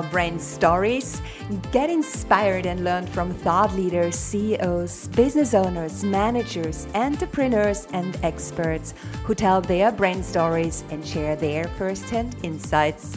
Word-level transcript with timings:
more 0.00 0.10
brand 0.10 0.40
stories? 0.40 1.20
Get 1.72 1.90
inspired 1.90 2.66
and 2.66 2.84
learn 2.84 3.06
from 3.06 3.32
thought 3.34 3.74
leaders, 3.74 4.16
CEOs, 4.16 5.08
business 5.08 5.54
owners, 5.54 6.04
managers, 6.04 6.86
entrepreneurs, 6.94 7.86
and 7.92 8.16
experts 8.22 8.94
who 9.24 9.34
tell 9.34 9.60
their 9.60 9.92
brand 9.92 10.24
stories 10.24 10.84
and 10.90 11.06
share 11.06 11.36
their 11.36 11.64
first 11.78 12.08
hand 12.10 12.36
insights. 12.42 13.16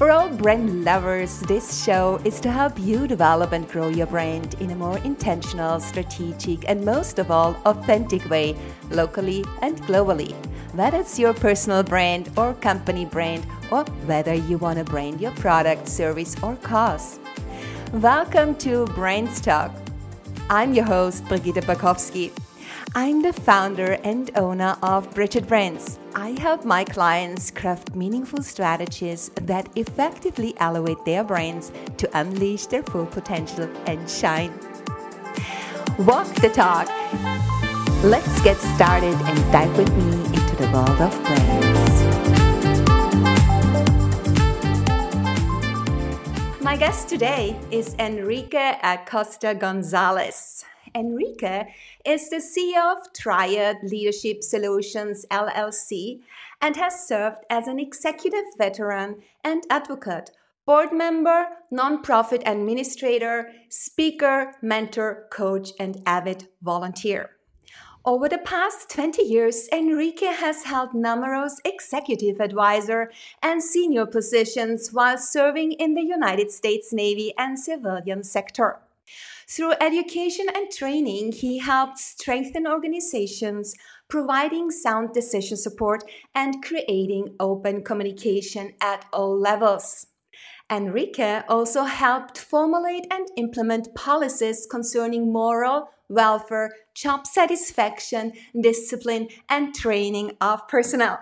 For 0.00 0.10
all 0.10 0.30
brand 0.30 0.82
lovers, 0.82 1.40
this 1.40 1.84
show 1.84 2.22
is 2.24 2.40
to 2.40 2.50
help 2.50 2.78
you 2.78 3.06
develop 3.06 3.52
and 3.52 3.68
grow 3.68 3.88
your 3.88 4.06
brand 4.06 4.54
in 4.58 4.70
a 4.70 4.74
more 4.74 4.96
intentional, 5.00 5.78
strategic, 5.78 6.66
and 6.70 6.82
most 6.82 7.18
of 7.18 7.30
all, 7.30 7.54
authentic 7.66 8.24
way, 8.30 8.56
locally 8.90 9.44
and 9.60 9.76
globally. 9.82 10.32
Whether 10.72 11.00
it's 11.00 11.18
your 11.18 11.34
personal 11.34 11.82
brand 11.82 12.30
or 12.38 12.54
company 12.54 13.04
brand, 13.04 13.46
or 13.70 13.84
whether 14.06 14.32
you 14.32 14.56
want 14.56 14.78
to 14.78 14.84
brand 14.84 15.20
your 15.20 15.32
product, 15.32 15.86
service, 15.86 16.34
or 16.42 16.56
cause. 16.62 17.20
Welcome 17.92 18.54
to 18.54 18.86
Brands 18.94 19.38
Talk. 19.38 19.70
I'm 20.48 20.72
your 20.72 20.86
host, 20.86 21.26
Brigitte 21.26 21.64
Bakowski. 21.64 22.32
I'm 22.92 23.22
the 23.22 23.32
founder 23.32 23.92
and 24.02 24.36
owner 24.36 24.76
of 24.82 25.14
Bridget 25.14 25.46
Brands. 25.46 26.00
I 26.16 26.30
help 26.30 26.64
my 26.64 26.82
clients 26.82 27.52
craft 27.52 27.94
meaningful 27.94 28.42
strategies 28.42 29.30
that 29.42 29.68
effectively 29.76 30.54
elevate 30.58 31.04
their 31.04 31.22
brands 31.22 31.70
to 31.98 32.18
unleash 32.18 32.66
their 32.66 32.82
full 32.82 33.06
potential 33.06 33.70
and 33.86 34.10
shine. 34.10 34.50
Walk 36.00 36.26
the 36.42 36.50
talk. 36.52 36.88
Let's 38.02 38.42
get 38.42 38.56
started 38.56 39.14
and 39.14 39.52
dive 39.52 39.78
with 39.78 39.92
me 39.94 40.24
into 40.36 40.56
the 40.56 40.68
world 40.72 41.00
of 41.00 41.12
brands. 41.22 42.00
My 46.60 46.76
guest 46.76 47.08
today 47.08 47.56
is 47.70 47.94
Enrique 48.00 48.78
Acosta 48.82 49.54
Gonzalez. 49.54 50.64
Enrique 50.94 51.72
is 52.04 52.30
the 52.30 52.36
CEO 52.36 52.96
of 52.96 53.12
Triad 53.12 53.78
Leadership 53.82 54.42
Solutions 54.42 55.26
LLC 55.30 56.20
and 56.60 56.76
has 56.76 57.06
served 57.06 57.44
as 57.48 57.66
an 57.66 57.78
executive 57.78 58.44
veteran 58.58 59.22
and 59.44 59.64
advocate, 59.70 60.30
board 60.66 60.92
member, 60.92 61.46
nonprofit 61.72 62.42
administrator, 62.46 63.52
speaker, 63.68 64.54
mentor, 64.62 65.26
coach, 65.30 65.70
and 65.78 66.02
avid 66.06 66.48
volunteer. 66.62 67.30
Over 68.02 68.30
the 68.30 68.38
past 68.38 68.88
20 68.88 69.22
years, 69.22 69.68
Enrique 69.70 70.24
has 70.24 70.64
held 70.64 70.94
numerous 70.94 71.60
executive 71.66 72.40
advisor 72.40 73.12
and 73.42 73.62
senior 73.62 74.06
positions 74.06 74.90
while 74.90 75.18
serving 75.18 75.72
in 75.72 75.92
the 75.92 76.02
United 76.02 76.50
States 76.50 76.94
Navy 76.94 77.34
and 77.36 77.58
civilian 77.58 78.24
sector. 78.24 78.78
Through 79.50 79.72
education 79.80 80.46
and 80.54 80.70
training, 80.70 81.32
he 81.32 81.58
helped 81.58 81.98
strengthen 81.98 82.68
organizations, 82.68 83.74
providing 84.08 84.70
sound 84.70 85.12
decision 85.12 85.56
support 85.56 86.04
and 86.36 86.62
creating 86.62 87.34
open 87.40 87.82
communication 87.82 88.74
at 88.80 89.06
all 89.12 89.36
levels. 89.36 90.06
Enrique 90.70 91.42
also 91.48 91.82
helped 91.82 92.38
formulate 92.38 93.08
and 93.10 93.26
implement 93.36 93.92
policies 93.96 94.68
concerning 94.70 95.32
moral, 95.32 95.88
welfare, 96.08 96.70
job 96.94 97.26
satisfaction, 97.26 98.32
discipline, 98.60 99.26
and 99.48 99.74
training 99.74 100.36
of 100.40 100.68
personnel. 100.68 101.18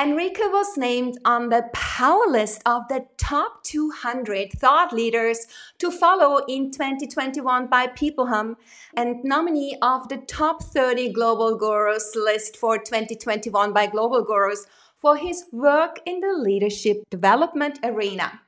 Enrique 0.00 0.46
was 0.46 0.76
named 0.76 1.18
on 1.24 1.48
the 1.48 1.68
power 1.72 2.28
list 2.28 2.62
of 2.64 2.86
the 2.88 3.04
top 3.16 3.64
200 3.64 4.52
thought 4.52 4.92
leaders 4.92 5.48
to 5.78 5.90
follow 5.90 6.36
in 6.46 6.70
2021 6.70 7.66
by 7.66 7.88
Peoplehum 7.88 8.54
and 8.96 9.24
nominee 9.24 9.76
of 9.82 10.08
the 10.08 10.18
top 10.18 10.62
30 10.62 11.12
global 11.12 11.56
gurus 11.58 12.14
list 12.14 12.56
for 12.56 12.78
2021 12.78 13.72
by 13.72 13.88
Global 13.88 14.22
Gurus 14.22 14.68
for 14.98 15.16
his 15.16 15.46
work 15.50 15.98
in 16.06 16.20
the 16.20 16.32
leadership 16.32 17.02
development 17.10 17.80
arena. 17.82 18.40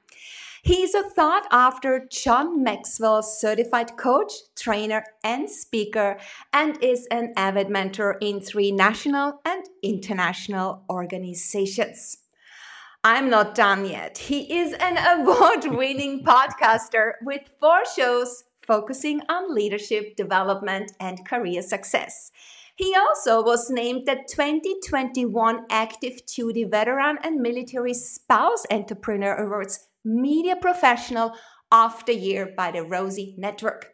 He 0.62 0.82
is 0.82 0.94
a 0.94 1.02
thought 1.02 1.46
after 1.50 2.06
John 2.10 2.62
Maxwell 2.62 3.22
certified 3.22 3.96
coach, 3.96 4.32
trainer, 4.56 5.04
and 5.24 5.48
speaker, 5.48 6.18
and 6.52 6.82
is 6.82 7.06
an 7.10 7.32
avid 7.36 7.70
mentor 7.70 8.18
in 8.20 8.40
three 8.40 8.70
national 8.70 9.40
and 9.44 9.64
international 9.82 10.84
organizations. 10.90 12.18
I'm 13.02 13.30
not 13.30 13.54
done 13.54 13.86
yet. 13.86 14.18
He 14.18 14.52
is 14.52 14.74
an 14.74 14.98
award 15.20 15.64
winning 15.74 16.22
podcaster 16.22 17.12
with 17.22 17.40
four 17.58 17.84
shows 17.96 18.44
focusing 18.66 19.22
on 19.28 19.54
leadership 19.54 20.14
development 20.16 20.92
and 21.00 21.26
career 21.26 21.62
success. 21.62 22.30
He 22.76 22.94
also 22.94 23.42
was 23.42 23.70
named 23.70 24.06
the 24.06 24.16
2021 24.28 25.66
Active 25.70 26.24
Duty 26.26 26.64
Veteran 26.64 27.18
and 27.22 27.40
Military 27.40 27.94
Spouse 27.94 28.64
Entrepreneur 28.70 29.34
Awards 29.34 29.88
Media 30.04 30.56
Professional 30.56 31.34
of 31.70 32.04
the 32.06 32.14
Year 32.14 32.52
by 32.56 32.70
the 32.70 32.82
Rosie 32.82 33.34
Network. 33.38 33.92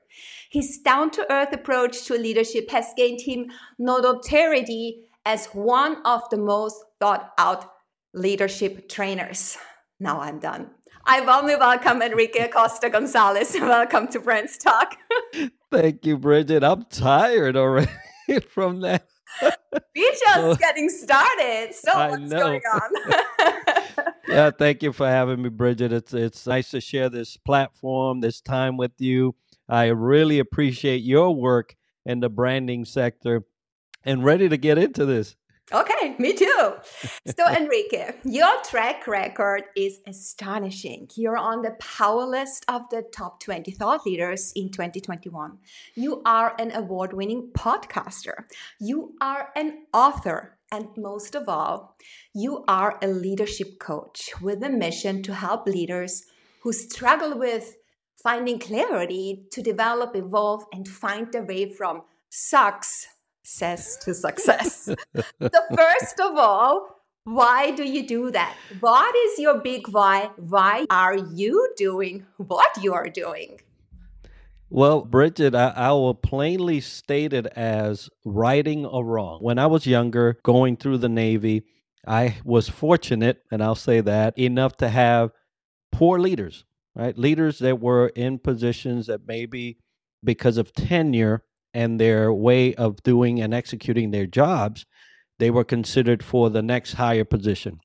His 0.50 0.78
down 0.78 1.10
to 1.10 1.30
earth 1.30 1.52
approach 1.52 2.04
to 2.04 2.14
leadership 2.14 2.70
has 2.70 2.86
gained 2.96 3.20
him 3.22 3.50
notoriety 3.78 5.02
as 5.24 5.46
one 5.48 5.96
of 6.04 6.22
the 6.30 6.36
most 6.36 6.76
thought 7.00 7.32
out 7.38 7.70
leadership 8.14 8.88
trainers. 8.88 9.58
Now 9.98 10.20
I'm 10.20 10.38
done. 10.38 10.70
I 11.04 11.20
warmly 11.20 11.56
welcome 11.56 12.02
Enrique 12.02 12.40
Acosta 12.40 12.90
Gonzalez. 12.90 13.54
Welcome 13.60 14.08
to 14.08 14.18
Brands 14.18 14.58
Talk. 14.58 14.96
Thank 15.70 16.04
you, 16.04 16.18
Bridget. 16.18 16.64
I'm 16.64 16.84
tired 16.84 17.56
already 17.56 17.90
from 18.48 18.80
that. 18.80 19.06
We're 19.40 20.12
just 20.12 20.58
getting 20.58 20.88
started. 20.88 21.74
So 21.74 21.92
I 21.92 22.10
what's 22.10 22.22
know. 22.22 22.38
going 22.38 22.62
on? 22.72 23.75
Yeah, 24.28 24.50
thank 24.50 24.82
you 24.82 24.92
for 24.92 25.06
having 25.06 25.42
me, 25.42 25.48
Bridget. 25.48 25.92
It's 25.92 26.14
it's 26.14 26.46
nice 26.46 26.70
to 26.70 26.80
share 26.80 27.08
this 27.08 27.36
platform, 27.36 28.20
this 28.20 28.40
time 28.40 28.76
with 28.76 28.92
you. 28.98 29.34
I 29.68 29.86
really 29.86 30.38
appreciate 30.38 31.02
your 31.02 31.34
work 31.34 31.76
in 32.04 32.20
the 32.20 32.28
branding 32.28 32.84
sector 32.84 33.44
and 34.04 34.24
ready 34.24 34.48
to 34.48 34.56
get 34.56 34.78
into 34.78 35.04
this. 35.04 35.36
Okay, 35.72 36.14
me 36.20 36.32
too. 36.32 36.74
So, 37.36 37.48
Enrique, 37.48 38.12
your 38.24 38.62
track 38.62 39.08
record 39.08 39.64
is 39.76 39.98
astonishing. 40.06 41.08
You're 41.16 41.36
on 41.36 41.62
the 41.62 41.72
power 41.80 42.24
list 42.24 42.64
of 42.68 42.82
the 42.90 43.02
top 43.12 43.40
20 43.40 43.72
thought 43.72 44.06
leaders 44.06 44.52
in 44.54 44.70
2021. 44.70 45.58
You 45.96 46.22
are 46.24 46.54
an 46.60 46.70
award 46.70 47.14
winning 47.14 47.50
podcaster. 47.52 48.44
You 48.78 49.16
are 49.20 49.48
an 49.56 49.86
author. 49.92 50.55
And 50.72 50.88
most 50.96 51.34
of 51.34 51.48
all, 51.48 51.96
you 52.34 52.64
are 52.66 52.98
a 53.00 53.06
leadership 53.06 53.78
coach 53.78 54.30
with 54.40 54.62
a 54.62 54.68
mission 54.68 55.22
to 55.24 55.34
help 55.34 55.66
leaders 55.66 56.24
who 56.62 56.72
struggle 56.72 57.38
with 57.38 57.76
finding 58.22 58.58
clarity 58.58 59.44
to 59.52 59.62
develop, 59.62 60.16
evolve, 60.16 60.64
and 60.72 60.88
find 60.88 61.32
their 61.32 61.44
way 61.44 61.72
from 61.72 62.02
sucks 62.28 63.06
says 63.44 63.96
to 64.02 64.12
success. 64.12 64.86
so, 65.16 65.60
first 65.76 66.20
of 66.20 66.36
all, 66.36 66.96
why 67.24 67.70
do 67.70 67.84
you 67.84 68.06
do 68.06 68.30
that? 68.32 68.56
What 68.80 69.14
is 69.14 69.38
your 69.38 69.58
big 69.58 69.88
why? 69.88 70.30
Why 70.36 70.86
are 70.90 71.16
you 71.16 71.72
doing 71.76 72.26
what 72.36 72.82
you 72.82 72.94
are 72.94 73.08
doing? 73.08 73.60
Well, 74.68 75.02
Bridget, 75.02 75.54
I, 75.54 75.68
I, 75.68 75.92
will 75.92 76.14
plainly 76.14 76.80
state 76.80 77.32
it 77.32 77.46
as 77.46 78.10
righting 78.24 78.84
a 78.84 79.02
wrong. 79.02 79.38
When 79.40 79.60
I 79.60 79.66
was 79.66 79.86
younger, 79.86 80.38
going 80.42 80.76
through 80.76 80.98
the 80.98 81.08
Navy, 81.08 81.62
I 82.04 82.38
was 82.44 82.68
fortunate, 82.68 83.42
and 83.52 83.62
I'll 83.62 83.76
say 83.76 84.00
that, 84.00 84.36
enough 84.36 84.76
to 84.78 84.88
have 84.88 85.30
poor 85.92 86.18
leaders, 86.18 86.64
right? 86.96 87.16
Leaders 87.16 87.60
that 87.60 87.80
were 87.80 88.08
in 88.08 88.40
positions 88.40 89.06
that 89.06 89.20
maybe 89.24 89.78
because 90.24 90.56
of 90.56 90.74
tenure 90.74 91.44
and 91.72 92.00
their 92.00 92.32
way 92.32 92.74
of 92.74 93.00
doing 93.04 93.40
and 93.40 93.54
executing 93.54 94.10
their 94.10 94.26
jobs, 94.26 94.84
they 95.38 95.50
were 95.50 95.64
considered 95.64 96.24
for 96.24 96.50
the 96.50 96.62
next 96.62 96.94
higher 96.94 97.24
position. 97.24 97.78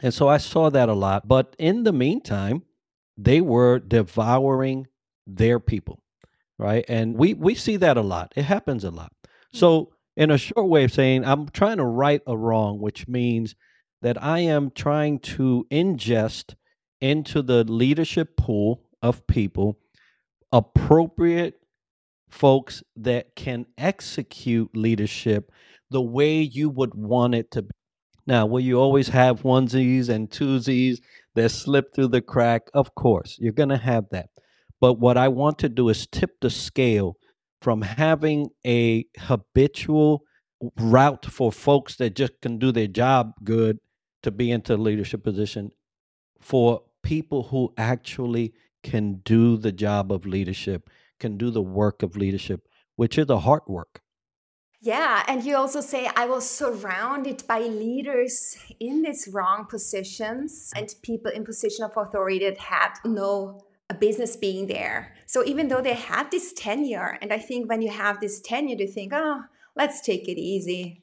And 0.00 0.14
so 0.14 0.28
I 0.28 0.36
saw 0.36 0.70
that 0.70 0.88
a 0.88 0.94
lot. 0.94 1.26
But 1.26 1.56
in 1.58 1.82
the 1.82 1.92
meantime, 1.92 2.62
they 3.16 3.40
were 3.40 3.80
devouring 3.80 4.86
their 5.26 5.58
people 5.58 6.02
right? 6.62 6.84
And 6.88 7.16
we 7.16 7.34
we 7.34 7.54
see 7.54 7.76
that 7.78 7.96
a 7.96 8.02
lot. 8.02 8.32
It 8.36 8.44
happens 8.44 8.84
a 8.84 8.90
lot. 8.90 9.12
So, 9.52 9.92
in 10.16 10.30
a 10.30 10.38
short 10.38 10.68
way 10.68 10.84
of 10.84 10.92
saying, 10.92 11.24
I'm 11.24 11.48
trying 11.48 11.78
to 11.78 11.84
right 11.84 12.22
a 12.26 12.36
wrong, 12.36 12.80
which 12.80 13.08
means 13.08 13.54
that 14.02 14.22
I 14.22 14.40
am 14.40 14.70
trying 14.70 15.18
to 15.20 15.66
ingest 15.70 16.54
into 17.00 17.42
the 17.42 17.64
leadership 17.64 18.36
pool 18.36 18.82
of 19.02 19.26
people 19.26 19.78
appropriate 20.52 21.60
folks 22.30 22.82
that 22.96 23.34
can 23.34 23.66
execute 23.76 24.76
leadership 24.76 25.50
the 25.90 26.00
way 26.00 26.40
you 26.40 26.68
would 26.68 26.94
want 26.94 27.34
it 27.34 27.50
to 27.50 27.62
be. 27.62 27.70
Now, 28.26 28.46
will 28.46 28.60
you 28.60 28.78
always 28.78 29.08
have 29.08 29.42
onesies 29.42 30.08
and 30.08 30.30
twosies 30.30 30.98
that 31.34 31.48
slip 31.50 31.94
through 31.94 32.08
the 32.08 32.20
crack. 32.20 32.68
Of 32.74 32.94
course, 32.94 33.36
you're 33.38 33.52
going 33.52 33.68
to 33.70 33.76
have 33.76 34.04
that. 34.10 34.28
But 34.82 34.94
what 34.94 35.16
I 35.16 35.28
want 35.28 35.60
to 35.60 35.68
do 35.68 35.88
is 35.90 36.08
tip 36.08 36.40
the 36.40 36.50
scale 36.50 37.16
from 37.60 37.82
having 37.82 38.48
a 38.66 39.06
habitual 39.16 40.24
route 40.76 41.24
for 41.24 41.52
folks 41.52 41.94
that 41.96 42.16
just 42.16 42.40
can 42.42 42.58
do 42.58 42.72
their 42.72 42.88
job 42.88 43.34
good 43.44 43.78
to 44.24 44.32
be 44.32 44.50
into 44.50 44.74
a 44.74 44.84
leadership 44.88 45.22
position 45.22 45.70
for 46.40 46.82
people 47.04 47.44
who 47.44 47.72
actually 47.76 48.54
can 48.82 49.20
do 49.24 49.56
the 49.56 49.70
job 49.70 50.10
of 50.10 50.26
leadership, 50.26 50.90
can 51.20 51.38
do 51.38 51.52
the 51.52 51.62
work 51.62 52.02
of 52.02 52.16
leadership, 52.16 52.66
which 52.96 53.16
is 53.16 53.30
a 53.30 53.38
hard 53.38 53.62
work. 53.68 54.00
Yeah, 54.80 55.22
and 55.28 55.44
you 55.44 55.54
also 55.54 55.80
say 55.80 56.10
I 56.16 56.26
was 56.26 56.50
surrounded 56.50 57.44
by 57.46 57.60
leaders 57.60 58.56
in 58.80 59.02
these 59.02 59.28
wrong 59.32 59.66
positions 59.70 60.72
and 60.74 60.92
people 61.04 61.30
in 61.30 61.44
position 61.44 61.84
of 61.84 61.92
authority 61.96 62.40
that 62.40 62.58
had 62.58 62.94
no 63.04 63.60
business 63.98 64.36
being 64.36 64.66
there. 64.66 65.14
So 65.26 65.44
even 65.44 65.68
though 65.68 65.80
they 65.80 65.94
had 65.94 66.30
this 66.30 66.52
tenure, 66.52 67.18
and 67.20 67.32
I 67.32 67.38
think 67.38 67.68
when 67.68 67.82
you 67.82 67.90
have 67.90 68.20
this 68.20 68.40
tenure, 68.40 68.76
you 68.76 68.88
think, 68.88 69.12
oh, 69.14 69.42
let's 69.76 70.00
take 70.00 70.28
it 70.28 70.38
easy. 70.38 71.02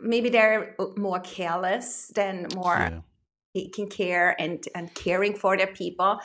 Maybe 0.00 0.28
they're 0.28 0.76
more 0.96 1.20
careless 1.20 2.12
than 2.14 2.46
more 2.54 2.76
yeah 2.76 3.00
taking 3.54 3.88
care 3.88 4.40
and, 4.40 4.64
and 4.74 4.94
caring 4.94 5.34
for 5.34 5.56
their 5.56 5.66
people. 5.66 6.20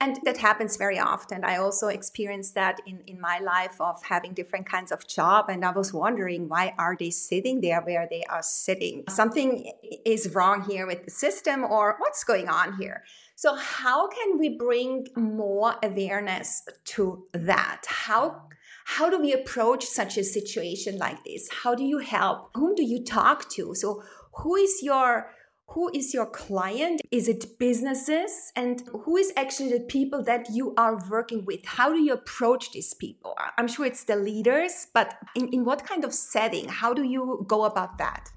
And 0.00 0.18
that 0.24 0.38
happens 0.38 0.76
very 0.76 0.98
often. 0.98 1.44
I 1.44 1.56
also 1.56 1.88
experienced 1.88 2.54
that 2.54 2.80
in, 2.86 3.02
in 3.06 3.20
my 3.20 3.38
life 3.38 3.80
of 3.80 4.02
having 4.02 4.34
different 4.34 4.66
kinds 4.66 4.90
of 4.90 5.06
job. 5.06 5.48
And 5.48 5.64
I 5.64 5.70
was 5.70 5.92
wondering, 5.92 6.48
why 6.48 6.74
are 6.78 6.96
they 6.98 7.10
sitting 7.10 7.60
there 7.60 7.80
where 7.82 8.08
they 8.10 8.24
are 8.24 8.42
sitting? 8.42 9.04
Something 9.08 9.70
is 10.04 10.34
wrong 10.34 10.64
here 10.68 10.86
with 10.86 11.04
the 11.04 11.10
system 11.10 11.64
or 11.64 11.96
what's 11.98 12.24
going 12.24 12.48
on 12.48 12.76
here? 12.78 13.04
So 13.42 13.56
how 13.56 14.06
can 14.06 14.38
we 14.38 14.50
bring 14.50 15.08
more 15.16 15.74
awareness 15.82 16.62
to 16.94 17.26
that? 17.32 17.82
How 17.88 18.42
how 18.84 19.10
do 19.10 19.18
we 19.18 19.32
approach 19.32 19.84
such 19.84 20.16
a 20.16 20.22
situation 20.22 20.96
like 20.96 21.24
this? 21.24 21.48
How 21.50 21.74
do 21.74 21.82
you 21.82 21.98
help? 21.98 22.50
Whom 22.54 22.76
do 22.76 22.84
you 22.84 23.02
talk 23.02 23.50
to? 23.54 23.74
So 23.74 24.04
who 24.38 24.54
is 24.54 24.80
your 24.80 25.32
who 25.70 25.90
is 25.92 26.14
your 26.14 26.26
client? 26.26 27.00
Is 27.10 27.26
it 27.26 27.58
businesses? 27.58 28.52
And 28.54 28.84
who 29.02 29.16
is 29.16 29.32
actually 29.36 29.72
the 29.72 29.86
people 29.96 30.22
that 30.22 30.46
you 30.48 30.72
are 30.76 30.94
working 31.10 31.44
with? 31.44 31.64
How 31.64 31.92
do 31.92 31.98
you 32.00 32.12
approach 32.12 32.70
these 32.70 32.94
people? 32.94 33.34
I'm 33.58 33.66
sure 33.66 33.86
it's 33.86 34.04
the 34.04 34.14
leaders, 34.14 34.86
but 34.94 35.14
in, 35.34 35.48
in 35.48 35.64
what 35.64 35.84
kind 35.84 36.04
of 36.04 36.14
setting? 36.14 36.68
How 36.68 36.94
do 36.94 37.02
you 37.02 37.44
go 37.48 37.64
about 37.64 37.98
that? 37.98 38.28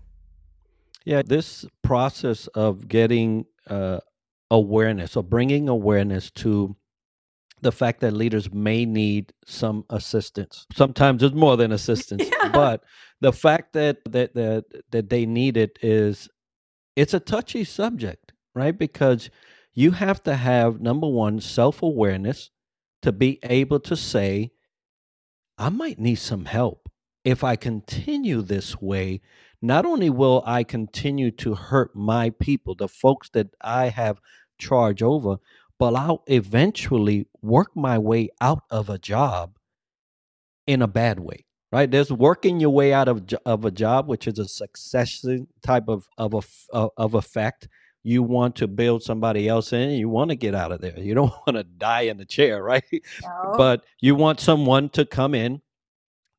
Yeah, 1.04 1.22
this 1.24 1.64
process 1.84 2.48
of 2.56 2.88
getting 2.88 3.46
uh, 3.70 4.00
awareness 4.52 5.16
or 5.16 5.24
bringing 5.24 5.70
awareness 5.70 6.32
to 6.32 6.76
the 7.62 7.72
fact 7.72 8.02
that 8.02 8.14
leaders 8.14 8.54
may 8.54 8.86
need 8.86 9.34
some 9.46 9.86
assistance. 9.90 10.68
Sometimes 10.74 11.24
it's 11.24 11.36
more 11.36 11.58
than 11.58 11.72
assistance, 11.80 12.24
yeah. 12.30 12.50
but 12.50 12.84
the 13.22 13.34
fact 13.34 13.74
that 13.74 13.98
that 14.12 14.34
that 14.36 14.66
that 14.92 15.10
they 15.10 15.26
need 15.26 15.58
it 15.58 15.78
is 15.82 16.30
it's 16.96 17.14
a 17.14 17.20
touchy 17.20 17.64
subject, 17.64 18.34
right? 18.54 18.78
Because 18.78 19.30
you 19.74 19.92
have 19.92 20.24
to 20.24 20.36
have 20.36 20.80
number 20.82 21.08
one 21.08 21.40
self 21.40 21.82
awareness 21.82 22.52
to 23.02 23.12
be 23.12 23.40
able 23.44 23.80
to 23.82 23.96
say, 23.96 24.52
I 25.58 25.70
might 25.70 26.00
need 26.00 26.16
some 26.16 26.46
help. 26.46 26.90
If 27.26 27.44
I 27.44 27.58
continue 27.58 28.42
this 28.42 28.82
way, 28.82 29.22
not 29.62 29.86
only 29.86 30.10
will 30.10 30.44
I 30.46 30.64
continue 30.64 31.32
to 31.32 31.56
hurt 31.56 31.96
my 31.96 32.30
people, 32.30 32.76
the 32.76 32.88
folks 32.88 33.30
that 33.32 33.48
I 33.62 33.90
have 33.90 34.22
charge 34.60 35.04
over, 35.04 35.38
but 35.80 35.96
I'll 35.96 36.24
eventually 36.28 37.28
work 37.42 37.76
my 37.76 37.98
way 37.98 38.30
out 38.40 38.62
of 38.70 38.90
a 38.90 38.98
job 39.00 39.58
in 40.68 40.82
a 40.82 40.88
bad 40.88 41.20
way 41.20 41.46
right? 41.76 41.92
There's 41.92 42.12
working 42.12 42.62
your 42.62 42.70
way 42.70 42.94
out 42.94 43.10
of 43.10 43.28
of 43.46 43.66
a 43.66 43.72
job, 43.72 44.08
which 44.08 44.28
is 44.28 44.40
a 44.40 44.48
succession 44.48 45.48
type 45.62 45.90
of 45.90 46.08
of 46.18 46.34
a 46.34 46.88
of 46.98 47.16
effect. 47.16 47.68
You 48.04 48.24
want 48.24 48.56
to 48.58 48.68
build 48.68 49.04
somebody 49.04 49.50
else 49.50 49.74
in. 49.74 49.90
You 49.90 50.08
want 50.08 50.30
to 50.30 50.36
get 50.36 50.56
out 50.56 50.72
of 50.72 50.80
there. 50.80 50.98
You 50.98 51.16
don't 51.16 51.34
want 51.48 51.58
to 51.58 51.64
die 51.64 52.02
in 52.02 52.18
the 52.18 52.26
chair, 52.26 52.64
right? 52.64 52.84
No. 53.24 53.54
But 53.58 53.86
you 54.00 54.16
want 54.16 54.40
someone 54.40 54.90
to 54.90 55.06
come 55.06 55.36
in 55.36 55.62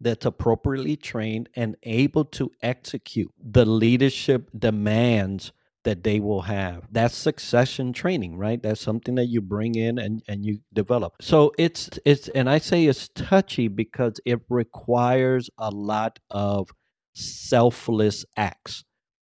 that's 0.01 0.27
appropriately 0.27 0.97
trained 0.97 1.49
and 1.55 1.77
able 1.83 2.25
to 2.25 2.51
execute 2.63 3.33
the 3.43 3.65
leadership 3.65 4.51
demands 4.57 5.53
that 5.85 6.03
they 6.03 6.19
will 6.19 6.43
have. 6.43 6.83
That's 6.91 7.17
succession 7.17 7.93
training, 7.93 8.37
right? 8.37 8.61
That's 8.61 8.81
something 8.81 9.15
that 9.15 9.27
you 9.27 9.41
bring 9.41 9.77
in 9.77 9.99
and, 9.99 10.21
and 10.27 10.45
you 10.45 10.59
develop. 10.73 11.15
So 11.21 11.53
it's 11.57 11.89
it's 12.05 12.29
and 12.29 12.51
I 12.51 12.59
say 12.59 12.87
it's 12.87 13.09
touchy 13.15 13.69
because 13.69 14.21
it 14.27 14.41
requires 14.49 15.49
a 15.57 15.71
lot 15.71 16.19
of 16.29 16.71
selfless 17.15 18.25
acts. 18.37 18.85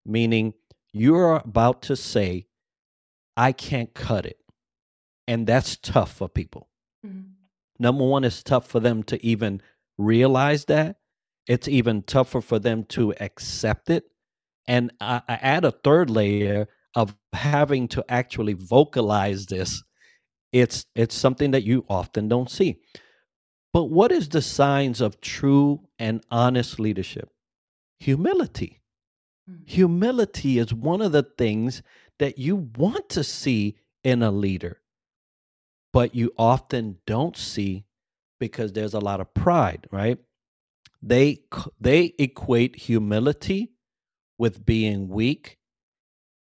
Meaning 0.05 0.53
you're 0.91 1.37
about 1.37 1.83
to 1.83 1.95
say, 1.95 2.47
I 3.37 3.53
can't 3.53 3.93
cut 3.93 4.25
it. 4.25 4.37
And 5.27 5.47
that's 5.47 5.77
tough 5.77 6.11
for 6.11 6.27
people. 6.27 6.67
Mm-hmm. 7.05 7.29
Number 7.79 8.03
one, 8.03 8.25
it's 8.25 8.43
tough 8.43 8.67
for 8.67 8.81
them 8.81 9.03
to 9.03 9.25
even 9.25 9.61
realize 9.97 10.65
that. 10.65 10.97
It's 11.47 11.67
even 11.67 12.03
tougher 12.03 12.41
for 12.41 12.59
them 12.59 12.85
to 12.89 13.13
accept 13.19 13.89
it 13.89 14.05
and 14.67 14.91
I, 15.01 15.21
I 15.27 15.33
add 15.35 15.65
a 15.65 15.71
third 15.71 16.09
layer 16.09 16.67
of 16.95 17.15
having 17.33 17.87
to 17.89 18.05
actually 18.09 18.53
vocalize 18.53 19.45
this 19.45 19.83
it's 20.51 20.85
it's 20.95 21.15
something 21.15 21.51
that 21.51 21.63
you 21.63 21.85
often 21.89 22.27
don't 22.27 22.49
see 22.49 22.77
but 23.73 23.85
what 23.85 24.11
is 24.11 24.29
the 24.29 24.41
signs 24.41 24.99
of 24.99 25.21
true 25.21 25.81
and 25.97 26.23
honest 26.29 26.79
leadership 26.79 27.29
humility 27.99 28.81
mm-hmm. 29.49 29.63
humility 29.65 30.59
is 30.59 30.73
one 30.73 31.01
of 31.01 31.11
the 31.11 31.25
things 31.37 31.81
that 32.19 32.37
you 32.37 32.69
want 32.77 33.07
to 33.09 33.23
see 33.23 33.77
in 34.03 34.21
a 34.21 34.31
leader 34.31 34.81
but 35.93 36.13
you 36.13 36.33
often 36.37 36.97
don't 37.07 37.37
see 37.37 37.85
because 38.41 38.73
there's 38.73 38.95
a 38.95 39.01
lot 39.01 39.21
of 39.21 39.33
pride 39.35 39.87
right? 39.93 40.19
They 41.03 41.41
they 41.81 42.13
equate 42.19 42.75
humility 42.77 43.71
with 44.39 44.65
being 44.65 45.09
weak 45.09 45.59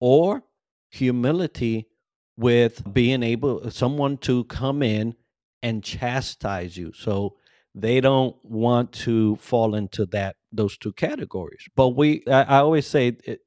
or 0.01 0.45
humility 0.91 1.89
with 2.37 2.83
being 2.95 3.23
able 3.23 3.71
someone 3.71 4.19
to 4.19 4.45
come 4.45 4.83
in 4.83 5.17
and 5.63 5.85
chastise 5.85 6.77
you. 6.77 6.93
So 6.95 7.37
they 7.75 8.01
don't 8.01 8.37
want 8.45 8.93
to 9.07 9.37
fall 9.37 9.75
into 9.77 10.07
that 10.09 10.37
those 10.53 10.79
two 10.79 10.95
categories. 10.95 11.65
But 11.77 11.91
we 11.91 12.25
i, 12.29 12.43
I 12.45 12.59
always 12.59 12.87
say 12.87 13.19
it, 13.25 13.41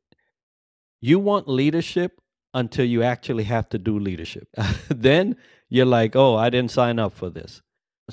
you 1.01 1.19
want 1.19 1.47
leadership 1.49 2.21
until 2.53 2.85
you 2.85 3.03
actually 3.03 3.45
have 3.45 3.69
to 3.69 3.79
do 3.79 3.99
leadership. 3.99 4.47
Then 4.89 5.37
you're 5.69 5.87
like 5.87 6.15
oh 6.15 6.35
i 6.35 6.49
didn't 6.51 6.71
sign 6.71 6.99
up 6.99 7.13
for 7.13 7.29
this 7.31 7.61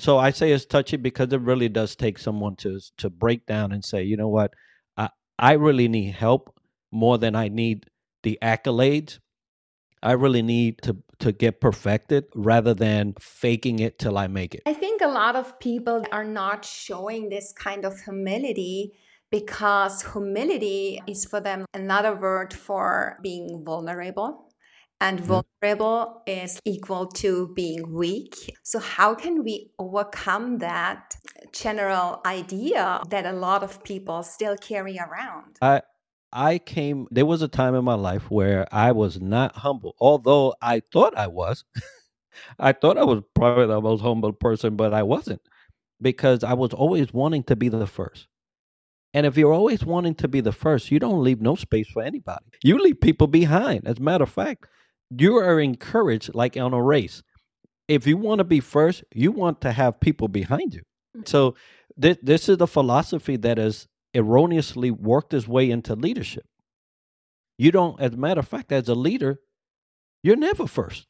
so 0.01 0.17
i 0.17 0.31
say 0.31 0.51
it's 0.51 0.65
touchy 0.65 0.97
because 0.97 1.31
it 1.31 1.41
really 1.41 1.69
does 1.69 1.95
take 1.95 2.17
someone 2.17 2.55
to 2.55 2.79
to 2.97 3.09
break 3.09 3.45
down 3.45 3.71
and 3.71 3.83
say 3.83 4.03
you 4.03 4.17
know 4.17 4.27
what 4.27 4.53
I 4.97 5.09
I 5.37 5.53
really 5.53 5.87
need 5.87 6.15
help 6.15 6.53
more 6.91 7.17
than 7.17 7.35
I 7.35 7.47
need 7.49 7.85
the 8.23 8.37
accolades. 8.41 9.19
I 10.01 10.13
really 10.13 10.41
need 10.41 10.81
to 10.83 10.97
to 11.19 11.31
get 11.33 11.59
perfected 11.59 12.25
rather 12.33 12.73
than 12.73 13.13
faking 13.19 13.79
it 13.79 13.99
till 13.99 14.17
I 14.17 14.27
make 14.27 14.55
it. 14.55 14.63
I 14.65 14.73
think 14.73 15.01
a 15.01 15.07
lot 15.07 15.35
of 15.35 15.59
people 15.59 16.05
are 16.13 16.23
not 16.23 16.63
showing 16.63 17.27
this 17.27 17.51
kind 17.51 17.83
of 17.83 17.99
humility 18.01 18.93
because 19.29 20.01
humility 20.13 21.01
is 21.07 21.25
for 21.25 21.41
them 21.41 21.65
another 21.73 22.15
word 22.15 22.53
for 22.53 23.19
being 23.21 23.63
vulnerable. 23.65 24.48
And 25.01 25.19
mm-hmm. 25.19 25.41
vulnerable 25.61 26.21
is 26.27 26.59
equal 26.65 27.07
to 27.07 27.51
being 27.55 27.93
weak. 27.93 28.35
So, 28.63 28.79
how 28.79 29.15
can 29.15 29.43
we 29.43 29.71
overcome 29.79 30.57
that 30.59 31.15
general 31.53 32.21
idea 32.25 33.01
that 33.09 33.25
a 33.25 33.31
lot 33.31 33.63
of 33.63 33.83
people 33.83 34.23
still 34.23 34.57
carry 34.57 34.99
around? 34.99 35.57
I, 35.61 35.81
I 36.31 36.59
came, 36.59 37.07
there 37.11 37.25
was 37.25 37.41
a 37.41 37.47
time 37.47 37.75
in 37.75 37.83
my 37.83 37.95
life 37.95 38.29
where 38.29 38.67
I 38.71 38.91
was 38.91 39.19
not 39.19 39.55
humble, 39.55 39.95
although 39.99 40.53
I 40.61 40.81
thought 40.91 41.17
I 41.17 41.27
was. 41.27 41.63
I 42.59 42.71
thought 42.73 42.97
I 42.97 43.03
was 43.03 43.21
probably 43.33 43.67
the 43.67 43.81
most 43.81 44.01
humble 44.01 44.33
person, 44.33 44.75
but 44.75 44.93
I 44.93 45.03
wasn't 45.03 45.41
because 46.01 46.43
I 46.43 46.53
was 46.53 46.73
always 46.73 47.13
wanting 47.13 47.43
to 47.43 47.55
be 47.55 47.69
the 47.69 47.87
first. 47.87 48.27
And 49.13 49.25
if 49.25 49.37
you're 49.37 49.53
always 49.53 49.83
wanting 49.83 50.15
to 50.15 50.27
be 50.27 50.41
the 50.41 50.51
first, 50.51 50.91
you 50.91 50.99
don't 50.99 51.23
leave 51.23 51.41
no 51.41 51.55
space 51.55 51.87
for 51.87 52.03
anybody. 52.03 52.45
You 52.63 52.77
leave 52.77 53.01
people 53.01 53.27
behind. 53.27 53.87
As 53.87 53.97
a 53.97 54.01
matter 54.01 54.23
of 54.23 54.29
fact, 54.29 54.67
you 55.17 55.37
are 55.37 55.59
encouraged 55.59 56.33
like 56.35 56.57
on 56.57 56.73
a 56.73 56.81
race. 56.81 57.23
If 57.87 58.07
you 58.07 58.17
want 58.17 58.39
to 58.39 58.43
be 58.45 58.59
first, 58.59 59.03
you 59.13 59.31
want 59.31 59.61
to 59.61 59.71
have 59.71 59.99
people 59.99 60.27
behind 60.27 60.73
you. 60.75 60.81
Mm-hmm. 61.17 61.23
So 61.25 61.55
th- 62.01 62.19
this 62.21 62.49
is 62.49 62.57
the 62.57 62.67
philosophy 62.67 63.37
that 63.37 63.57
has 63.57 63.87
erroneously 64.13 64.91
worked 64.91 65.33
its 65.33 65.47
way 65.47 65.71
into 65.71 65.95
leadership. 65.95 66.45
You 67.57 67.71
don't, 67.71 67.99
as 67.99 68.13
a 68.13 68.17
matter 68.17 68.39
of 68.39 68.47
fact, 68.47 68.71
as 68.71 68.89
a 68.89 68.95
leader, 68.95 69.39
you're 70.23 70.35
never 70.37 70.65
1st 70.65 71.05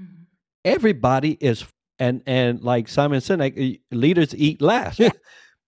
Mhm. 0.00 0.26
Everybody 0.64 1.32
is, 1.40 1.64
and 1.98 2.22
and 2.26 2.62
like 2.62 2.88
Simon 2.88 3.20
Sinek, 3.20 3.80
leaders 3.90 4.34
eat 4.36 4.60
last. 4.62 4.98
Yeah. 4.98 5.10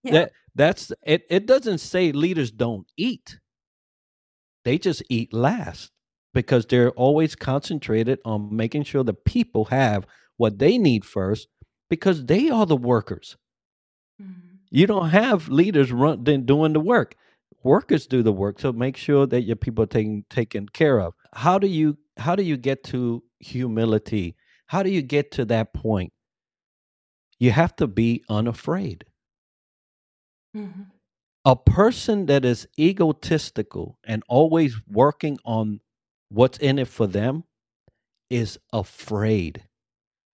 Yeah. 0.03 0.11
that 0.13 0.31
that's 0.55 0.91
it. 1.05 1.23
It 1.29 1.45
doesn't 1.45 1.77
say 1.77 2.11
leaders 2.11 2.51
don't 2.51 2.87
eat. 2.97 3.39
They 4.65 4.79
just 4.79 5.03
eat 5.09 5.31
last 5.33 5.91
because 6.33 6.65
they're 6.65 6.91
always 6.91 7.35
concentrated 7.35 8.19
on 8.25 8.55
making 8.55 8.83
sure 8.83 9.03
the 9.03 9.13
people 9.13 9.65
have 9.65 10.05
what 10.37 10.59
they 10.59 10.77
need 10.77 11.05
first 11.05 11.47
because 11.89 12.25
they 12.25 12.49
are 12.49 12.65
the 12.65 12.77
workers. 12.77 13.37
Mhm. 14.21 14.59
You 14.71 14.87
don't 14.87 15.09
have 15.09 15.49
leaders 15.49 15.91
run 15.91 16.23
doing 16.23 16.73
the 16.73 16.79
work. 16.79 17.15
Workers 17.63 18.07
do 18.07 18.23
the 18.23 18.33
work. 18.33 18.59
So 18.59 18.71
make 18.71 18.97
sure 18.97 19.27
that 19.27 19.43
your 19.43 19.55
people 19.55 19.83
are 19.83 19.87
taken 19.87 20.25
taken 20.29 20.67
care 20.69 20.99
of. 20.99 21.13
How 21.33 21.59
do 21.59 21.67
you 21.67 21.97
how 22.17 22.35
do 22.35 22.43
you 22.43 22.57
get 22.57 22.83
to 22.85 23.23
humility? 23.39 24.35
How 24.67 24.83
do 24.83 24.89
you 24.89 25.01
get 25.01 25.31
to 25.33 25.45
that 25.45 25.73
point? 25.73 26.13
You 27.39 27.51
have 27.51 27.75
to 27.77 27.87
be 27.87 28.23
unafraid. 28.29 29.05
Mhm. 30.53 30.91
A 31.45 31.55
person 31.55 32.25
that 32.27 32.45
is 32.45 32.67
egotistical 32.79 33.97
and 34.03 34.23
always 34.27 34.75
working 34.87 35.37
on 35.45 35.81
what's 36.31 36.57
in 36.57 36.79
it 36.79 36.87
for 36.87 37.07
them 37.07 37.43
is 38.29 38.57
afraid. 38.71 39.67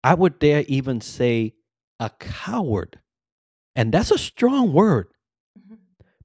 I 0.03 0.15
would 0.15 0.39
dare 0.39 0.65
even 0.67 1.01
say 1.01 1.55
a 2.01 2.11
coward. 2.19 3.01
And 3.77 3.93
that's 3.93 4.11
a 4.11 4.19
strong 4.19 4.73
word. 4.73 5.13
Mhm. 5.59 5.79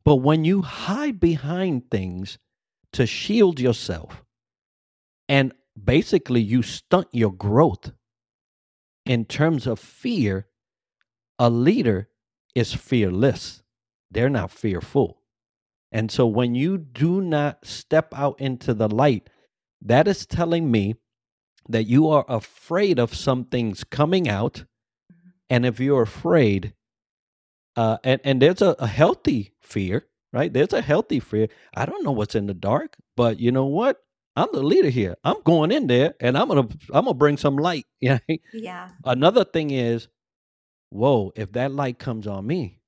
But 0.04 0.18
when 0.18 0.46
you 0.46 0.62
hide 0.62 1.20
behind 1.20 1.92
things 1.92 2.40
to 2.94 3.06
shield 3.06 3.60
yourself, 3.60 4.24
and 5.28 5.54
basically 5.82 6.42
you 6.42 6.64
stunt 6.64 7.08
your 7.12 7.34
growth 7.34 7.92
in 9.06 9.26
terms 9.26 9.68
of 9.68 9.80
fear, 9.80 10.48
a 11.38 11.50
leader 11.50 12.10
is 12.56 12.74
fearless. 12.74 13.62
They're 14.10 14.30
not 14.30 14.52
fearful. 14.52 15.22
And 15.92 16.12
so 16.12 16.26
when 16.26 16.56
you 16.56 16.78
do 16.78 17.22
not 17.22 17.66
step 17.66 18.14
out 18.14 18.40
into 18.42 18.74
the 18.74 18.88
light, 18.90 19.30
that 19.82 20.08
is 20.08 20.26
telling 20.26 20.70
me 20.72 20.96
that 21.70 21.84
you 21.84 22.08
are 22.10 22.26
afraid 22.28 23.00
of 23.00 23.14
some 23.14 23.46
things 23.46 23.84
coming 23.84 24.28
out. 24.28 24.66
And 25.50 25.66
if 25.66 25.80
you're 25.80 26.02
afraid, 26.02 26.74
uh, 27.76 27.98
and, 28.04 28.20
and 28.24 28.42
there's 28.42 28.62
a, 28.62 28.76
a 28.80 28.88
healthy 28.88 29.54
fear, 29.62 30.08
right? 30.34 30.52
There's 30.52 30.74
a 30.74 30.82
healthy 30.82 31.20
fear. 31.20 31.48
I 31.76 31.86
don't 31.86 32.04
know 32.04 32.12
what's 32.12 32.36
in 32.36 32.48
the 32.48 32.54
dark, 32.54 32.98
but 33.16 33.40
you 33.40 33.52
know 33.52 33.66
what? 33.66 33.98
I'm 34.36 34.50
the 34.54 34.62
leader 34.64 34.90
here. 34.90 35.16
I'm 35.24 35.42
going 35.44 35.72
in 35.72 35.88
there 35.88 36.14
and 36.20 36.38
I'm 36.38 36.48
gonna 36.48 36.68
I'm 36.94 37.06
gonna 37.06 37.14
bring 37.16 37.38
some 37.38 37.58
light. 37.58 37.86
Yeah. 38.00 38.20
Yeah. 38.54 38.90
Another 39.04 39.44
thing 39.44 39.72
is, 39.72 40.08
whoa, 40.92 41.32
if 41.36 41.54
that 41.54 41.72
light 41.72 41.98
comes 41.98 42.28
on 42.28 42.46
me, 42.46 42.80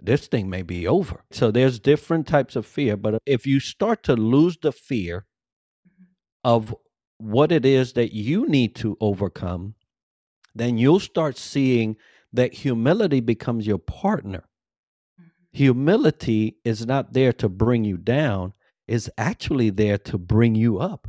this 0.00 0.28
thing 0.28 0.48
may 0.48 0.62
be 0.62 0.86
over. 0.86 1.24
So 1.32 1.50
there's 1.50 1.80
different 1.80 2.28
types 2.28 2.54
of 2.54 2.64
fear. 2.66 2.96
But 2.96 3.18
if 3.26 3.46
you 3.46 3.58
start 3.58 4.04
to 4.04 4.14
lose 4.14 4.56
the 4.60 4.70
fear 4.70 5.26
of 6.44 6.74
what 7.18 7.50
it 7.50 7.64
is 7.64 7.94
that 7.94 8.12
you 8.12 8.46
need 8.46 8.74
to 8.76 8.96
overcome, 9.00 9.74
then 10.54 10.78
you'll 10.78 11.00
start 11.00 11.36
seeing 11.38 11.96
that 12.32 12.52
humility 12.52 13.20
becomes 13.20 13.66
your 13.66 13.78
partner. 13.78 14.44
Humility 15.52 16.56
is 16.64 16.84
not 16.84 17.12
there 17.12 17.32
to 17.34 17.48
bring 17.48 17.84
you 17.84 17.96
down, 17.96 18.52
is 18.88 19.10
actually 19.16 19.70
there 19.70 19.98
to 19.98 20.18
bring 20.18 20.54
you 20.54 20.78
up. 20.78 21.08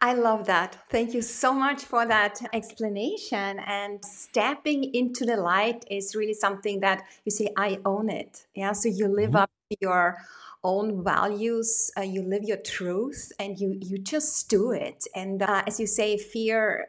I 0.00 0.12
love 0.12 0.46
that. 0.46 0.76
Thank 0.90 1.14
you 1.14 1.22
so 1.22 1.52
much 1.54 1.84
for 1.84 2.04
that 2.06 2.38
explanation. 2.52 3.58
And 3.60 4.04
stepping 4.04 4.94
into 4.94 5.24
the 5.24 5.36
light 5.36 5.84
is 5.90 6.14
really 6.14 6.34
something 6.34 6.80
that 6.80 7.04
you 7.24 7.30
say, 7.30 7.48
I 7.56 7.78
own 7.84 8.10
it. 8.10 8.46
Yeah. 8.54 8.72
So 8.72 8.88
you 8.88 9.08
live 9.08 9.30
Mhm. 9.30 9.42
up 9.42 9.50
to 9.70 9.76
your 9.80 10.18
own 10.64 11.04
values, 11.04 11.90
uh, 11.96 12.00
you 12.00 12.22
live 12.22 12.42
your 12.42 12.56
truth, 12.58 13.30
and 13.38 13.58
you 13.60 13.78
you 13.80 13.98
just 13.98 14.48
do 14.50 14.72
it. 14.72 15.04
And 15.14 15.42
uh, 15.42 15.62
as 15.66 15.78
you 15.78 15.86
say, 15.86 16.16
fear 16.16 16.88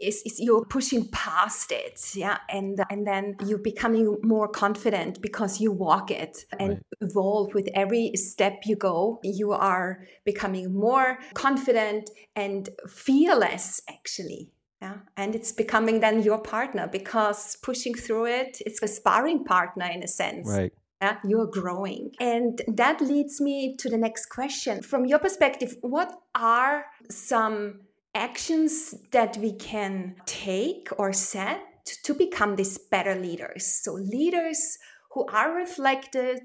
is, 0.00 0.22
is 0.24 0.40
you're 0.40 0.64
pushing 0.64 1.08
past 1.08 1.72
it. 1.72 2.00
Yeah. 2.14 2.38
And 2.48 2.82
and 2.88 3.06
then 3.06 3.36
you're 3.46 3.58
becoming 3.58 4.16
more 4.22 4.48
confident 4.48 5.20
because 5.20 5.60
you 5.60 5.72
walk 5.72 6.10
it 6.10 6.46
and 6.58 6.70
Right. 6.70 6.78
evolve 7.00 7.52
with 7.54 7.68
every 7.74 8.12
step 8.14 8.62
you 8.64 8.76
go. 8.76 9.20
You 9.24 9.52
are 9.52 10.06
becoming 10.24 10.72
more 10.72 11.18
confident 11.34 12.10
and 12.36 12.68
fearless, 12.88 13.82
actually. 13.88 14.50
Yeah. 14.80 14.98
And 15.16 15.34
it's 15.34 15.52
becoming 15.52 16.00
then 16.00 16.22
your 16.22 16.38
partner 16.38 16.88
because 16.90 17.56
pushing 17.56 17.94
through 17.94 18.26
it, 18.26 18.62
it's 18.64 18.80
a 18.82 18.88
sparring 18.88 19.44
partner 19.44 19.86
in 19.86 20.02
a 20.02 20.08
sense. 20.08 20.48
Right. 20.48 20.72
Yeah, 21.00 21.16
you're 21.24 21.46
growing. 21.46 22.12
And 22.20 22.60
that 22.68 23.00
leads 23.00 23.40
me 23.40 23.74
to 23.76 23.88
the 23.88 23.96
next 23.96 24.26
question. 24.26 24.82
From 24.82 25.06
your 25.06 25.18
perspective, 25.18 25.76
what 25.80 26.12
are 26.34 26.86
some 27.08 27.80
actions 28.14 28.94
that 29.12 29.36
we 29.38 29.52
can 29.54 30.16
take 30.26 30.88
or 30.98 31.12
set 31.14 31.62
to 32.04 32.12
become 32.12 32.56
these 32.56 32.76
better 32.76 33.14
leaders? 33.14 33.64
So, 33.66 33.94
leaders 33.94 34.76
who 35.12 35.24
are 35.26 35.54
reflected, 35.54 36.40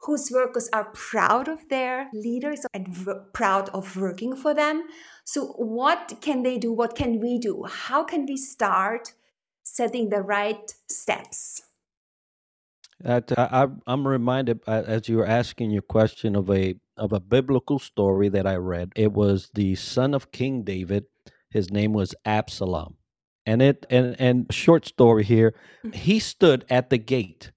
whose 0.00 0.32
workers 0.32 0.68
are 0.72 0.90
proud 0.92 1.46
of 1.46 1.68
their 1.68 2.08
leaders 2.12 2.66
and 2.74 2.88
v- 2.88 3.12
proud 3.32 3.68
of 3.68 3.96
working 3.96 4.34
for 4.34 4.52
them. 4.52 4.82
So, 5.24 5.46
what 5.52 6.18
can 6.20 6.42
they 6.42 6.58
do? 6.58 6.72
What 6.72 6.96
can 6.96 7.20
we 7.20 7.38
do? 7.38 7.64
How 7.70 8.02
can 8.02 8.26
we 8.26 8.36
start 8.36 9.12
setting 9.62 10.08
the 10.08 10.22
right 10.22 10.74
steps? 10.88 11.62
That 13.02 13.32
I, 13.36 13.64
I, 13.64 13.66
I'm 13.86 14.06
reminded 14.06 14.60
uh, 14.66 14.82
as 14.86 15.08
you 15.08 15.16
were 15.18 15.26
asking 15.26 15.70
your 15.70 15.82
question 15.82 16.36
of 16.36 16.50
a 16.50 16.76
of 16.96 17.12
a 17.12 17.20
biblical 17.20 17.78
story 17.78 18.28
that 18.28 18.46
I 18.46 18.56
read. 18.56 18.92
It 18.96 19.12
was 19.12 19.50
the 19.54 19.74
son 19.74 20.14
of 20.14 20.30
King 20.30 20.62
David. 20.62 21.06
His 21.50 21.70
name 21.70 21.92
was 21.92 22.14
Absalom, 22.24 22.96
and 23.44 23.60
it 23.62 23.86
and 23.90 24.16
and 24.20 24.52
short 24.52 24.86
story 24.86 25.24
here. 25.24 25.54
He 25.92 26.20
stood 26.20 26.64
at 26.70 26.90
the 26.90 26.98
gate. 26.98 27.50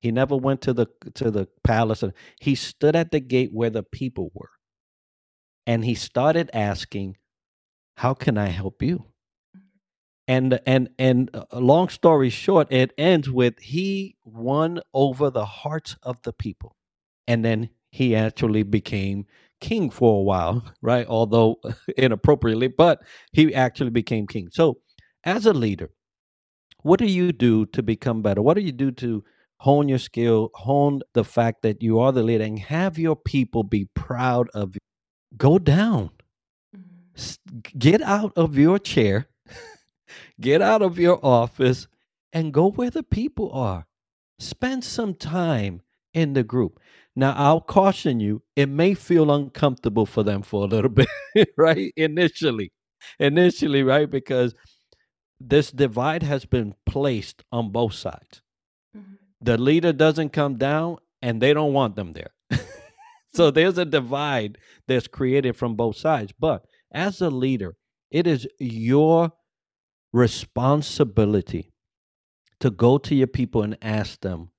He 0.00 0.10
never 0.12 0.36
went 0.36 0.60
to 0.62 0.74
the 0.74 0.86
to 1.14 1.30
the 1.30 1.48
palace. 1.64 2.04
He 2.40 2.54
stood 2.54 2.94
at 2.94 3.10
the 3.10 3.20
gate 3.20 3.52
where 3.52 3.70
the 3.70 3.82
people 3.82 4.30
were, 4.34 4.50
and 5.66 5.84
he 5.84 5.94
started 5.94 6.50
asking, 6.52 7.16
"How 7.96 8.14
can 8.14 8.36
I 8.36 8.48
help 8.48 8.82
you?" 8.82 9.09
And 10.30 10.60
and 10.66 10.90
and 10.98 11.30
uh, 11.34 11.44
long 11.60 11.90
story 11.90 12.30
short 12.30 12.68
it 12.72 12.92
ends 12.98 13.30
with 13.30 13.58
he 13.60 14.16
won 14.24 14.80
over 14.94 15.30
the 15.30 15.46
hearts 15.46 15.96
of 16.04 16.22
the 16.22 16.32
people. 16.32 16.76
And 17.28 17.44
then 17.44 17.70
he 17.90 18.16
actually 18.16 18.64
became 18.64 19.26
king 19.60 19.90
for 19.90 20.20
a 20.20 20.22
while 20.22 20.64
right 20.82 21.06
although 21.08 21.60
inappropriately 21.98 22.68
but 22.68 23.02
he 23.32 23.54
actually 23.54 23.90
became 23.90 24.28
king. 24.28 24.50
So 24.52 24.78
as 25.24 25.46
a 25.46 25.54
leader 25.54 25.90
what 26.82 27.00
do 27.00 27.06
you 27.06 27.32
do 27.32 27.66
to 27.66 27.82
become 27.82 28.22
better? 28.22 28.42
What 28.42 28.54
do 28.54 28.62
you 28.62 28.72
do 28.72 28.92
to 28.92 29.24
hone 29.58 29.88
your 29.88 29.98
skill 29.98 30.50
hone 30.54 31.02
the 31.14 31.24
fact 31.24 31.62
that 31.62 31.82
you 31.82 32.00
are 32.00 32.12
the 32.12 32.22
leader 32.24 32.44
and 32.44 32.58
have 32.60 32.98
your 32.98 33.16
people 33.16 33.64
be 33.64 33.86
proud 33.94 34.48
of 34.54 34.76
you? 34.76 34.80
Go 35.38 35.58
down. 35.58 36.10
Get 37.78 38.02
out 38.02 38.32
of 38.36 38.58
your 38.58 38.78
chair 38.78 39.28
get 40.40 40.62
out 40.62 40.82
of 40.82 40.98
your 40.98 41.24
office 41.24 41.86
and 42.32 42.52
go 42.52 42.70
where 42.70 42.90
the 42.90 43.02
people 43.02 43.50
are. 43.52 43.86
Spend 44.38 44.84
some 44.84 45.14
time 45.14 45.82
in 46.14 46.32
the 46.32 46.42
group. 46.44 46.80
Now, 47.16 47.34
I'll 47.36 47.60
caution 47.60 48.20
you, 48.20 48.42
it 48.56 48.68
may 48.68 48.94
feel 48.94 49.30
uncomfortable 49.30 50.06
for 50.06 50.22
them 50.22 50.42
for 50.42 50.64
a 50.64 50.68
little 50.68 50.90
bit, 51.34 51.48
right? 51.56 51.92
Initially, 51.96 52.72
initially, 53.18 53.82
right? 53.82 54.08
Because 54.08 54.54
this 55.40 55.70
divide 55.70 56.22
has 56.22 56.44
been 56.44 56.74
placed 56.86 57.42
on 57.52 57.70
both 57.70 57.94
sides. 57.94 58.42
Mhm. 58.96 59.18
The 59.40 59.58
leader 59.58 59.92
doesn't 59.92 60.30
come 60.30 60.56
down 60.56 60.98
and 61.22 61.40
they 61.40 61.52
don't 61.54 61.72
want 61.72 61.96
them 61.96 62.12
there. 62.12 62.30
so 63.34 63.50
there's 63.50 63.78
a 63.78 63.84
divide 63.84 64.58
that's 64.86 65.08
created 65.08 65.56
from 65.56 65.76
both 65.76 65.96
sides. 65.96 66.32
But 66.38 66.64
as 66.92 67.20
a 67.20 67.30
leader, 67.30 67.76
it 68.10 68.26
is 68.26 68.46
your 68.58 69.32
responsibility 70.12 71.72
to 72.60 72.70
go 72.70 72.98
to 72.98 73.14
your 73.14 73.26
people 73.26 73.62
and 73.62 73.76
ask 73.82 74.20
them, 74.20 74.50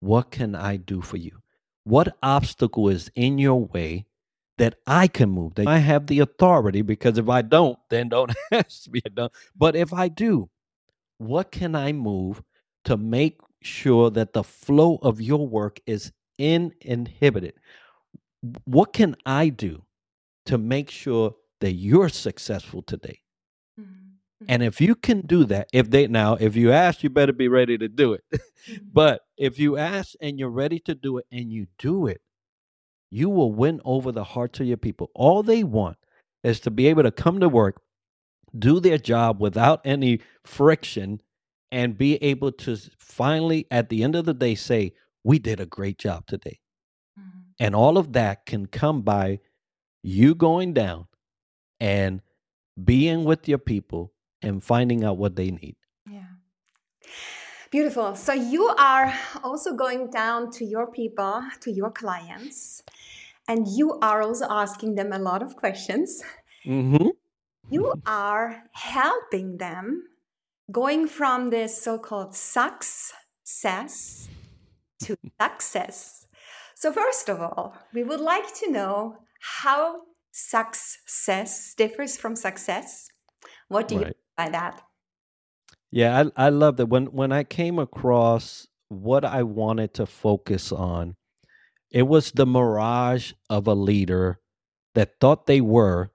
What 0.00 0.30
can 0.30 0.54
I 0.54 0.76
do 0.76 1.00
for 1.00 1.16
you? 1.16 1.38
What 1.84 2.16
obstacle 2.22 2.88
is 2.88 3.10
in 3.14 3.38
your 3.38 3.64
way 3.64 4.06
that 4.58 4.76
I 4.86 5.08
can 5.08 5.30
move? 5.30 5.54
That 5.54 5.66
I 5.66 5.78
have 5.78 6.06
the 6.06 6.20
authority 6.20 6.82
because 6.82 7.18
if 7.18 7.28
I 7.28 7.42
don't, 7.42 7.78
then 7.90 8.08
don't 8.08 8.32
ask 8.52 8.88
me. 8.88 9.00
But 9.56 9.76
if 9.76 9.92
I 9.92 10.08
do, 10.08 10.48
what 11.18 11.50
can 11.50 11.74
I 11.74 11.92
move 11.92 12.42
to 12.84 12.96
make 12.96 13.40
sure 13.62 14.10
that 14.10 14.32
the 14.32 14.44
flow 14.44 14.98
of 15.02 15.20
your 15.20 15.46
work 15.46 15.80
is 15.86 16.12
uninhibited? 16.38 17.54
What 18.64 18.92
can 18.92 19.16
I 19.24 19.48
do 19.48 19.84
to 20.46 20.58
make 20.58 20.90
sure 20.90 21.34
that 21.60 21.72
you're 21.72 22.08
successful 22.08 22.82
today. 22.82 23.21
Mm-hmm. 24.42 24.52
And 24.52 24.62
if 24.62 24.80
you 24.80 24.94
can 24.94 25.22
do 25.22 25.44
that, 25.46 25.68
if 25.72 25.90
they 25.90 26.06
now, 26.08 26.36
if 26.36 26.56
you 26.56 26.72
ask, 26.72 27.02
you 27.02 27.10
better 27.10 27.32
be 27.32 27.48
ready 27.48 27.78
to 27.78 27.88
do 27.88 28.14
it. 28.14 28.24
Mm-hmm. 28.70 28.84
but 28.92 29.22
if 29.36 29.58
you 29.58 29.76
ask 29.76 30.14
and 30.20 30.38
you're 30.38 30.48
ready 30.48 30.78
to 30.80 30.94
do 30.94 31.18
it 31.18 31.26
and 31.32 31.50
you 31.50 31.66
do 31.80 32.06
it, 32.06 32.20
you 33.10 33.28
will 33.28 33.52
win 33.52 33.80
over 33.84 34.12
the 34.12 34.24
hearts 34.24 34.60
of 34.60 34.66
your 34.66 34.76
people. 34.76 35.10
All 35.16 35.42
they 35.42 35.64
want 35.64 35.96
is 36.44 36.60
to 36.60 36.70
be 36.70 36.86
able 36.86 37.02
to 37.02 37.10
come 37.10 37.40
to 37.40 37.48
work, 37.48 37.82
do 38.58 38.80
their 38.80 38.98
job 38.98 39.40
without 39.40 39.80
any 39.84 40.20
friction, 40.44 41.20
and 41.72 41.98
be 41.98 42.16
able 42.22 42.52
to 42.52 42.76
finally, 42.98 43.66
at 43.70 43.88
the 43.88 44.04
end 44.04 44.14
of 44.14 44.26
the 44.26 44.34
day, 44.34 44.54
say, 44.54 44.92
We 45.24 45.40
did 45.40 45.60
a 45.60 45.66
great 45.66 45.98
job 45.98 46.26
today. 46.26 46.60
Mhm. 47.18 47.42
And 47.60 47.74
all 47.74 47.98
of 47.98 48.12
that 48.12 48.46
can 48.46 48.66
come 48.66 49.02
by 49.02 49.40
you 50.02 50.34
going 50.34 50.72
down 50.74 51.08
and 51.80 52.22
being 52.84 53.24
with 53.24 53.48
your 53.48 53.58
people 53.58 54.12
and 54.42 54.62
finding 54.62 55.04
out 55.04 55.18
what 55.18 55.36
they 55.36 55.50
need. 55.50 55.76
Yeah. 56.10 56.24
Beautiful. 57.70 58.14
So 58.16 58.32
you 58.32 58.68
are 58.78 59.14
also 59.42 59.74
going 59.74 60.10
down 60.10 60.50
to 60.52 60.64
your 60.64 60.86
people, 60.90 61.42
to 61.60 61.70
your 61.70 61.90
clients, 61.90 62.82
and 63.48 63.66
you 63.66 63.98
are 64.00 64.22
also 64.22 64.46
asking 64.50 64.94
them 64.96 65.12
a 65.12 65.18
lot 65.18 65.42
of 65.42 65.56
questions. 65.56 66.22
Mm-hmm. 66.66 67.08
You 67.70 67.94
are 68.06 68.64
helping 68.72 69.56
them 69.56 70.04
going 70.70 71.06
from 71.08 71.50
this 71.50 71.82
so 71.82 71.98
called 71.98 72.34
success 72.34 74.28
to 75.00 75.16
success. 75.40 76.26
So, 76.74 76.92
first 76.92 77.28
of 77.28 77.40
all, 77.40 77.76
we 77.94 78.02
would 78.04 78.20
like 78.20 78.54
to 78.56 78.70
know 78.70 79.18
how 79.40 80.02
success 80.32 81.74
differs 81.76 82.16
from 82.16 82.36
success. 82.36 83.08
What 83.68 83.88
do 83.88 83.94
you 83.94 84.00
Right. 84.00 84.06
mean 84.08 84.21
by 84.36 84.48
that? 84.50 84.82
Yeah, 85.90 86.24
I 86.36 86.46
I 86.46 86.48
love 86.48 86.76
that 86.78 86.86
when 86.86 87.06
when 87.06 87.32
I 87.32 87.44
came 87.44 87.78
across 87.78 88.66
what 88.88 89.24
I 89.24 89.42
wanted 89.42 89.94
to 89.94 90.06
focus 90.06 90.72
on, 90.72 91.16
it 91.90 92.04
was 92.04 92.32
the 92.32 92.46
mirage 92.46 93.32
of 93.50 93.66
a 93.66 93.74
leader 93.74 94.40
that 94.94 95.20
thought 95.20 95.46
they 95.46 95.60
were, 95.60 96.10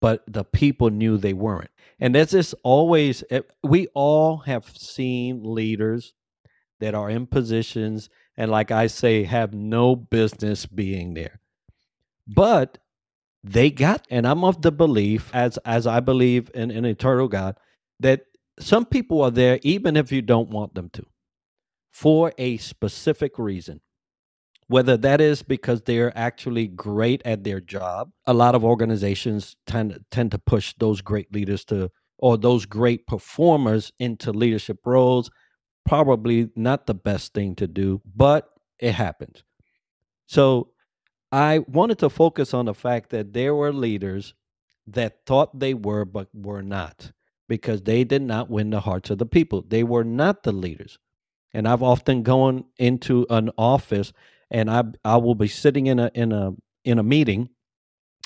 but 0.00 0.22
the 0.26 0.44
people 0.44 0.90
knew 0.90 1.16
they 1.16 1.32
weren't. 1.32 1.70
And 1.98 2.14
there's 2.14 2.30
this 2.30 2.54
always 2.62 3.24
eh, 3.30 3.40
we 3.62 3.88
all 3.94 4.38
have 4.38 4.68
seen 4.76 5.42
leaders 5.44 6.12
that 6.80 6.94
are 6.94 7.08
in 7.10 7.26
positions 7.26 8.10
and 8.36 8.50
like 8.50 8.70
I 8.70 8.86
say 8.86 9.24
have 9.24 9.54
no 9.54 9.96
business 9.96 10.66
being 10.66 11.14
there. 11.14 11.40
But 12.26 12.78
they 13.48 13.70
got 13.70 14.06
and 14.10 14.26
I'm 14.26 14.44
of 14.44 14.60
the 14.62 14.72
belief 14.72 15.30
as 15.32 15.56
as 15.58 15.86
I 15.86 16.00
believe 16.00 16.50
in 16.54 16.70
an 16.72 16.84
eternal 16.84 17.28
God 17.28 17.56
that 18.00 18.22
some 18.58 18.84
people 18.84 19.22
are 19.22 19.30
there 19.30 19.60
even 19.62 19.96
if 19.96 20.10
you 20.10 20.20
don't 20.20 20.50
want 20.50 20.74
them 20.74 20.90
to 20.94 21.04
for 21.92 22.32
a 22.38 22.56
specific 22.56 23.38
reason. 23.38 23.80
Whether 24.68 24.96
that 24.96 25.20
is 25.20 25.44
because 25.44 25.82
they're 25.82 26.16
actually 26.18 26.66
great 26.66 27.22
at 27.24 27.44
their 27.44 27.60
job. 27.60 28.10
A 28.26 28.34
lot 28.34 28.56
of 28.56 28.64
organizations 28.64 29.54
tend 29.64 30.00
tend 30.10 30.32
to 30.32 30.38
push 30.38 30.74
those 30.78 31.00
great 31.00 31.32
leaders 31.32 31.64
to 31.66 31.90
or 32.18 32.36
those 32.36 32.66
great 32.66 33.06
performers 33.06 33.92
into 34.00 34.32
leadership 34.32 34.78
roles. 34.84 35.30
Probably 35.86 36.50
not 36.56 36.86
the 36.86 36.94
best 36.94 37.32
thing 37.32 37.54
to 37.56 37.68
do 37.68 38.02
but 38.04 38.48
it 38.80 38.92
happens. 38.92 39.44
So 40.26 40.70
i 41.32 41.58
wanted 41.60 41.98
to 41.98 42.10
focus 42.10 42.54
on 42.54 42.66
the 42.66 42.74
fact 42.74 43.10
that 43.10 43.32
there 43.32 43.54
were 43.54 43.72
leaders 43.72 44.34
that 44.86 45.24
thought 45.26 45.58
they 45.58 45.74
were 45.74 46.04
but 46.04 46.28
were 46.34 46.62
not 46.62 47.12
because 47.48 47.82
they 47.82 48.04
did 48.04 48.22
not 48.22 48.50
win 48.50 48.70
the 48.70 48.80
hearts 48.80 49.10
of 49.10 49.18
the 49.18 49.26
people. 49.26 49.64
They 49.66 49.84
were 49.84 50.04
not 50.04 50.42
the 50.42 50.52
leaders. 50.52 50.98
And 51.52 51.68
I've 51.68 51.82
often 51.82 52.22
gone 52.22 52.66
into 52.78 53.26
an 53.30 53.50
office 53.58 54.12
and 54.50 54.70
I 54.70 54.84
I 55.04 55.16
will 55.16 55.34
be 55.34 55.48
sitting 55.48 55.86
in 55.86 55.98
a 55.98 56.10
in 56.14 56.32
a 56.32 56.52
in 56.84 56.98
a 56.98 57.02
meeting 57.02 57.50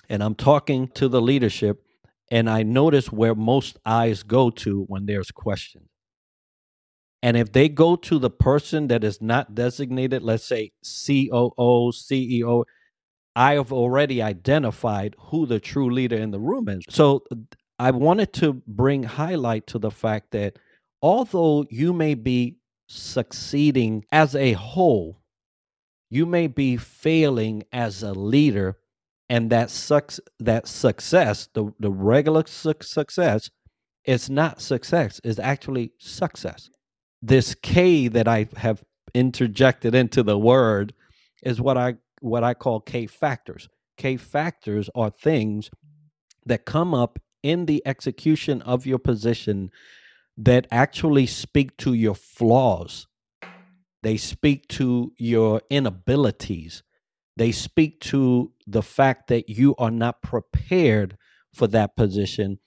and 0.08 0.22
I'm 0.22 0.34
talking 0.34 0.88
to 0.90 1.08
the 1.08 1.20
leadership 1.22 1.82
and 2.30 2.50
I 2.50 2.62
notice 2.62 3.12
where 3.12 3.34
most 3.34 3.78
eyes 3.86 4.22
go 4.22 4.50
to 4.50 4.84
when 4.84 5.06
there's 5.06 5.30
questions. 5.30 5.88
And 7.22 7.36
if 7.36 7.52
they 7.52 7.68
go 7.68 7.96
to 7.96 8.18
the 8.18 8.30
person 8.30 8.88
that 8.88 9.04
is 9.04 9.22
not 9.22 9.54
designated, 9.54 10.22
let's 10.22 10.44
say 10.44 10.72
COO, 10.82 11.92
CEO, 11.92 12.64
I 13.36 13.54
have 13.54 13.72
already 13.72 14.22
identified 14.22 15.14
who 15.18 15.46
the 15.46 15.60
true 15.60 15.90
leader 15.90 16.16
in 16.16 16.30
the 16.30 16.40
room 16.40 16.68
is. 16.68 16.84
So 16.88 17.24
I 17.78 17.90
wanted 17.92 18.32
to 18.34 18.62
bring 18.66 19.04
highlight 19.04 19.66
to 19.68 19.78
the 19.78 19.90
fact 19.90 20.32
that 20.32 20.58
although 21.00 21.64
you 21.70 21.92
may 21.92 22.14
be 22.14 22.56
succeeding 22.88 24.04
as 24.10 24.34
a 24.34 24.52
whole, 24.52 25.20
you 26.10 26.26
may 26.26 26.48
be 26.48 26.76
failing 26.76 27.62
as 27.72 28.02
a 28.02 28.12
leader, 28.12 28.78
and 29.28 29.48
that 29.50 29.70
sucks 29.70 30.18
that 30.40 30.66
success, 30.66 31.48
the, 31.54 31.72
the 31.78 31.90
regular 31.90 32.44
suc 32.46 32.82
success, 32.82 33.48
is 34.04 34.28
not 34.28 34.60
success, 34.60 35.20
is 35.22 35.38
actually 35.38 35.92
success. 35.98 36.68
This 37.22 37.54
K 37.54 38.08
that 38.08 38.26
I 38.26 38.48
have 38.56 38.82
interjected 39.14 39.94
into 39.94 40.22
the 40.22 40.38
word 40.38 40.92
is 41.44 41.60
what 41.60 41.78
I 41.78 41.94
what 42.20 42.44
I 42.44 42.54
call 42.54 42.80
K 42.80 43.06
factors. 43.06 43.68
K 43.96 44.16
factors 44.16 44.88
are 44.94 45.10
things 45.10 45.70
that 46.46 46.64
come 46.64 46.94
up 46.94 47.18
in 47.42 47.66
the 47.66 47.82
execution 47.86 48.62
of 48.62 48.86
your 48.86 48.98
position 48.98 49.70
that 50.36 50.66
actually 50.70 51.26
speak 51.26 51.76
to 51.78 51.92
your 51.92 52.14
flaws. 52.14 53.06
They 54.02 54.16
speak 54.16 54.68
to 54.68 55.12
your 55.18 55.60
inabilities. 55.68 56.82
They 57.36 57.52
speak 57.52 58.00
to 58.00 58.52
the 58.66 58.82
fact 58.82 59.28
that 59.28 59.48
you 59.48 59.74
are 59.76 59.90
not 59.90 60.22
prepared 60.22 61.16
for 61.54 61.66
that 61.68 61.96
position. 61.96 62.58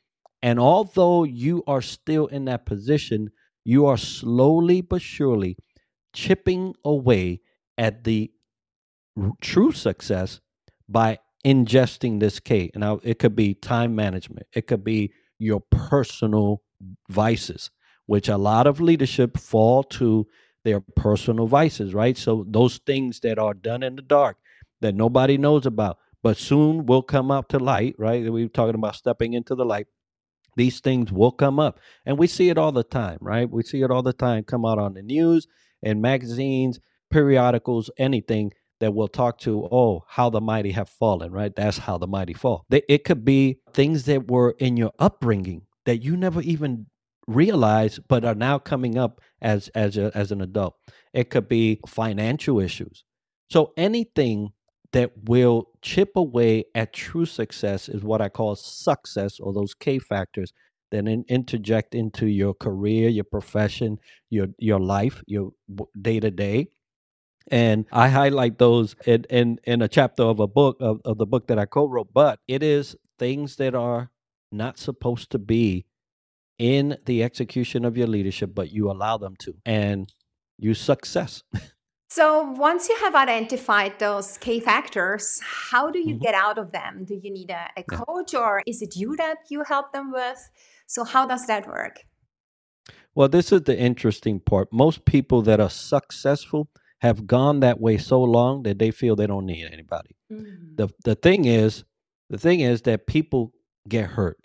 And 0.42 0.60
although 0.60 1.24
you 1.24 1.64
are 1.68 1.82
still 1.82 2.28
in 2.28 2.46
that 2.46 2.66
position, 2.66 3.32
you 3.64 3.86
are 3.86 3.98
slowly 3.98 4.82
but 4.82 5.02
surely 5.02 5.58
chipping 6.14 6.76
away 6.84 7.42
at 7.78 8.04
the 8.04 8.32
true 9.42 9.72
success 9.72 10.40
by 10.90 11.20
ingesting 11.46 12.20
this 12.20 12.40
K. 12.40 12.72
Now, 12.76 13.00
it 13.04 13.20
could 13.20 13.36
be 13.36 13.54
time 13.54 13.96
management, 13.96 14.48
it 14.54 14.68
could 14.68 14.84
be 14.84 15.14
your 15.40 15.62
personal 15.72 16.62
vices, 17.10 17.70
which 18.06 18.30
a 18.30 18.38
lot 18.38 18.68
of 18.68 18.82
leadership 18.82 19.38
fall 19.38 19.84
to 19.84 20.28
their 20.64 20.80
personal 20.80 21.48
vices, 21.48 21.94
right? 21.94 22.18
So, 22.18 22.46
those 22.48 22.78
things 22.80 23.20
that 23.22 23.40
are 23.40 23.54
done 23.54 23.84
in 23.84 23.96
the 23.96 24.02
dark 24.02 24.38
that 24.82 24.96
nobody 24.96 25.38
knows 25.38 25.66
about, 25.66 25.98
but 26.22 26.38
soon 26.38 26.86
will 26.86 27.02
come 27.04 27.32
up 27.32 27.50
to 27.50 27.60
light, 27.60 27.96
right? 27.98 28.24
We 28.24 28.44
were 28.44 28.50
talking 28.50 28.76
about 28.76 28.96
stepping 28.96 29.34
into 29.34 29.56
the 29.56 29.66
light. 29.66 29.88
These 30.56 30.82
things 30.82 31.12
will 31.12 31.32
come 31.32 31.60
up, 31.60 31.80
and 32.06 32.18
we 32.18 32.28
see 32.28 32.50
it 32.50 32.58
all 32.58 32.72
the 32.72 32.84
time, 32.84 33.18
right? 33.22 33.50
We 33.50 33.64
see 33.64 33.82
it 33.82 33.92
all 33.92 34.04
the 34.04 34.14
time 34.14 34.44
come 34.44 34.66
out 34.66 34.78
on 34.78 34.94
the 34.94 35.02
news 35.02 35.48
and 35.82 36.02
magazines, 36.02 36.80
periodicals, 37.10 37.90
anything 37.98 38.54
that 38.84 38.94
will 38.94 39.08
talk 39.08 39.38
to, 39.38 39.66
oh, 39.72 40.04
how 40.10 40.30
the 40.30 40.42
mighty 40.42 40.72
have 40.72 40.90
fallen, 40.90 41.32
right? 41.32 41.56
That's 41.56 41.78
how 41.78 41.98
the 41.98 42.06
mighty 42.06 42.34
fall. 42.34 42.66
It 42.70 43.06
could 43.06 43.24
be 43.24 43.60
things 43.72 44.04
that 44.04 44.30
were 44.30 44.56
in 44.60 44.76
your 44.76 44.92
upbringing 45.00 45.62
that 45.86 46.04
you 46.04 46.18
never 46.18 46.42
even 46.42 46.88
realized, 47.26 48.02
but 48.10 48.26
are 48.26 48.36
now 48.36 48.60
coming 48.60 48.98
up 48.98 49.22
as 49.42 49.70
as 49.70 49.96
a, 49.96 50.12
as 50.14 50.34
an 50.34 50.42
adult. 50.42 50.76
It 51.14 51.30
could 51.30 51.48
be 51.48 51.80
financial 51.88 52.60
issues. 52.60 53.06
So 53.50 53.72
anything 53.78 54.52
that 54.92 55.12
will 55.24 55.70
chip 55.82 56.12
away 56.18 56.66
at 56.76 56.92
true 56.92 57.26
success 57.26 57.88
is 57.88 58.04
what 58.04 58.20
I 58.20 58.28
call 58.28 58.58
suckcess, 58.58 59.40
or 59.40 59.54
those 59.54 59.74
K 59.74 59.98
factors 59.98 60.52
that 60.92 61.08
in, 61.08 61.24
interject 61.30 61.96
into 61.96 62.26
your 62.26 62.54
career, 62.54 63.08
your 63.08 63.24
profession, 63.24 63.98
your 64.30 64.48
your 64.58 64.82
life, 64.82 65.24
your 65.26 65.52
day 66.02 66.20
to 66.20 66.32
day 66.32 66.68
and 67.52 67.86
I 67.92 68.10
highlight 68.10 68.58
those 68.58 68.96
in, 69.06 69.26
in, 69.30 69.60
in 69.66 69.82
a 69.82 69.88
chapter 69.88 70.24
of 70.24 70.40
a 70.40 70.48
book 70.48 70.78
of, 70.80 71.02
of 71.06 71.18
the 71.18 71.26
book 71.26 71.48
that 71.48 71.60
I 71.60 71.66
co-wrote. 71.66 72.14
But 72.14 72.40
it 72.48 72.64
is 72.64 72.96
things 73.20 73.58
that 73.58 73.76
are 73.76 74.12
not 74.52 74.78
supposed 74.78 75.32
to 75.32 75.40
be 75.40 75.86
in 76.58 76.98
the 77.06 77.24
execution 77.24 77.86
of 77.86 77.98
your 77.98 78.08
leadership, 78.08 78.52
but 78.54 78.72
you 78.72 78.90
allow 78.90 79.18
them 79.18 79.36
to, 79.40 79.56
and 79.66 80.14
you 80.58 80.74
success. 80.74 81.44
So, 82.10 82.44
once 82.52 82.90
you 82.90 82.96
have 82.98 83.16
identified 83.16 83.98
those 83.98 84.38
K 84.38 84.60
factors, 84.60 85.40
how 85.44 85.90
do 85.90 86.00
you 86.00 86.16
Mhm. 86.16 86.22
get 86.22 86.36
out 86.36 86.60
of 86.60 86.72
them? 86.72 87.06
Do 87.06 87.16
you 87.16 87.32
need 87.32 87.50
a, 87.50 87.70
a 87.76 87.84
coach 87.84 88.36
or 88.36 88.62
is 88.68 88.82
it 88.84 88.96
you 88.96 89.16
that 89.18 89.38
you 89.50 89.64
help 89.64 89.92
them 89.94 90.12
with? 90.12 90.38
So, 90.86 91.04
how 91.04 91.26
does 91.26 91.48
that 91.48 91.68
work? 91.68 92.06
Well, 93.16 93.30
this 93.30 93.52
is 93.52 93.62
the 93.64 93.78
interesting 93.78 94.40
part. 94.40 94.72
Most 94.72 95.06
people 95.06 95.42
that 95.44 95.60
are 95.60 95.70
successful 95.70 96.70
have 97.04 97.28
gone 97.28 97.60
that 97.60 97.80
way 97.80 97.98
so 97.98 98.24
long 98.24 98.64
that 98.64 98.80
they 98.80 98.90
feel 98.90 99.16
they 99.16 99.28
don't 99.28 99.46
need 99.46 99.66
anybody. 99.72 100.16
Mm. 100.32 100.78
The 100.78 100.88
the 101.06 101.16
thing 101.16 101.46
is, 101.46 101.84
The 102.30 102.38
thing 102.40 102.62
is 102.62 102.82
that 102.84 103.06
people 103.06 103.54
get 103.88 104.06
hurt 104.18 104.38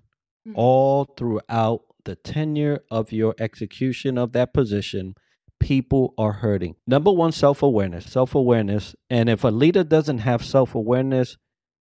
Mhm. 0.46 0.52
all 0.56 1.04
throughout 1.16 1.82
the 2.04 2.16
tenure 2.16 2.80
of 2.90 3.12
your 3.12 3.34
execution 3.38 4.18
of 4.18 4.32
that 4.32 4.52
position. 4.52 5.14
People 5.60 6.12
are 6.18 6.32
hurting. 6.32 6.74
Number 6.86 7.12
one, 7.12 7.32
self 7.32 7.62
awareness. 7.62 8.04
Self 8.06 8.34
awareness. 8.34 8.94
And 9.08 9.28
if 9.30 9.42
a 9.44 9.48
leader 9.62 9.84
doesn't 9.84 10.18
have 10.18 10.44
self 10.44 10.74
awareness, 10.74 11.36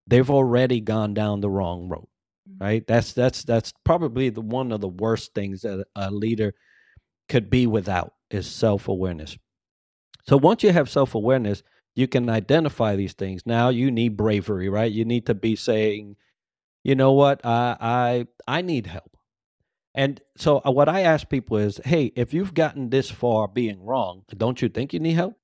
they've 0.06 0.28
already 0.30 0.80
gone 0.80 1.14
down 1.14 1.40
the 1.40 1.48
wrong 1.48 1.88
road 1.88 2.08
Mhm. 2.50 2.60
right 2.60 2.86
that's 2.86 3.12
that's 3.14 3.42
that's 3.44 3.72
probably 3.84 4.28
the 4.28 4.42
one 4.42 4.72
of 4.72 4.80
the 4.82 4.88
worst 5.04 5.32
things 5.34 5.62
that 5.62 5.86
a 5.96 6.10
leader 6.10 6.52
could 7.30 7.48
be 7.48 7.66
without 7.66 8.12
is 8.30 8.46
self-awareness 8.46 9.38
so 10.26 10.36
once 10.36 10.62
you 10.62 10.72
have 10.72 10.90
self-awareness 10.90 11.62
you 11.96 12.08
can 12.08 12.28
identify 12.28 12.96
these 12.96 13.12
things. 13.12 13.46
Now 13.46 13.68
you 13.68 13.90
need 13.90 14.16
bravery 14.16 14.68
right? 14.68 14.90
You 14.90 15.04
need 15.04 15.26
to 15.26 15.34
be 15.34 15.56
saying 15.56 16.16
you 16.82 16.94
know 16.94 17.12
what? 17.12 17.44
I 17.44 17.76
i 17.80 18.26
i 18.58 18.62
need 18.62 18.86
help. 18.86 19.16
And 19.94 20.20
so 20.36 20.60
uh, 20.66 20.70
what 20.72 20.88
i 20.88 21.02
ask 21.02 21.28
people 21.28 21.56
is 21.56 21.80
hey 21.84 22.12
if 22.16 22.34
you've 22.34 22.54
gotten 22.54 22.90
this 22.90 23.10
far 23.10 23.48
being 23.48 23.84
wrong 23.84 24.24
don't 24.36 24.60
you 24.60 24.68
think 24.68 24.92
you 24.92 25.00
need 25.00 25.14
help? 25.14 25.36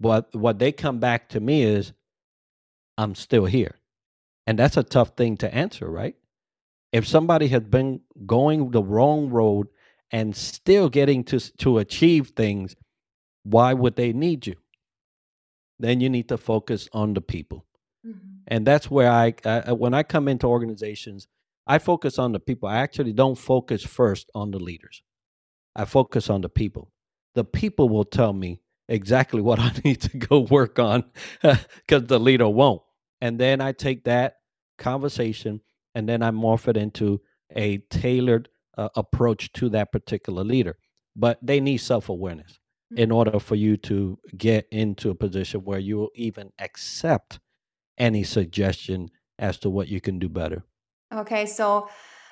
But 0.00 0.34
what 0.34 0.58
they 0.58 0.72
come 0.72 0.98
back 0.98 1.28
to 1.30 1.40
me 1.40 1.62
is 1.62 1.92
i'm 2.98 3.14
still 3.14 3.46
here. 3.46 3.76
And 4.46 4.58
that's 4.58 4.76
a 4.76 4.82
tough 4.82 5.10
thing 5.16 5.36
to 5.38 5.54
answer 5.54 5.88
right? 5.90 6.16
If 6.92 7.06
somebody 7.06 7.48
has 7.48 7.62
been 7.62 8.00
going 8.26 8.70
the 8.70 8.82
wrong 8.82 9.30
road 9.30 9.68
and 10.10 10.36
still 10.36 10.88
getting 10.90 11.24
to 11.24 11.40
to 11.58 11.78
achieve 11.78 12.28
things 12.36 12.76
why 13.44 13.74
would 13.74 13.96
they 13.96 14.12
need 14.12 14.46
you? 14.46 14.56
Then 15.78 16.00
you 16.00 16.08
need 16.08 16.28
to 16.28 16.36
focus 16.38 16.88
on 16.92 17.14
the 17.14 17.20
people. 17.20 17.66
Mhm. 18.04 18.42
and 18.48 18.66
that's 18.66 18.90
where 18.90 19.08
I, 19.08 19.32
I 19.44 19.72
when 19.72 19.94
i 19.94 20.02
come 20.02 20.26
into 20.26 20.48
organizations 20.48 21.28
i 21.68 21.78
focus 21.78 22.18
on 22.18 22.32
the 22.32 22.40
people. 22.40 22.68
I 22.68 22.78
actually 22.78 23.12
don't 23.12 23.38
focus 23.38 23.84
first 23.84 24.28
on 24.34 24.50
the 24.50 24.58
leaders. 24.58 25.02
I 25.76 25.84
focus 25.84 26.28
on 26.28 26.40
the 26.40 26.48
people. 26.48 26.90
The 27.36 27.44
people 27.44 27.88
will 27.88 28.04
tell 28.04 28.32
me 28.32 28.60
exactly 28.88 29.40
what 29.40 29.60
i 29.68 29.70
need 29.84 30.00
to 30.02 30.16
go 30.18 30.40
work 30.40 30.80
on 30.80 31.04
because 31.42 32.04
the 32.08 32.18
leader 32.18 32.48
won't. 32.48 32.82
And 33.20 33.38
then 33.38 33.60
i 33.60 33.70
take 33.72 34.02
that 34.04 34.38
conversation 34.78 35.60
and 35.94 36.08
then 36.08 36.22
i 36.22 36.30
morph 36.32 36.66
it 36.66 36.76
into 36.76 37.20
a 37.54 37.78
tailored 37.90 38.48
uh, 38.76 38.88
approach 38.96 39.52
to 39.52 39.68
that 39.68 39.92
particular 39.92 40.42
leader. 40.42 40.76
But 41.14 41.38
they 41.40 41.60
need 41.60 41.78
self-awareness 41.78 42.58
in 42.96 43.10
order 43.10 43.38
for 43.40 43.54
you 43.56 43.76
to 43.78 44.18
get 44.36 44.68
into 44.70 45.10
a 45.10 45.14
position 45.14 45.64
where 45.64 45.78
you 45.78 45.96
will 45.98 46.10
even 46.14 46.52
accept 46.58 47.40
any 47.98 48.24
suggestion 48.24 49.10
as 49.38 49.58
to 49.60 49.70
what 49.70 49.88
you 49.88 50.00
can 50.00 50.18
do 50.18 50.28
better. 50.28 50.64
Okay, 51.12 51.44
so 51.44 51.88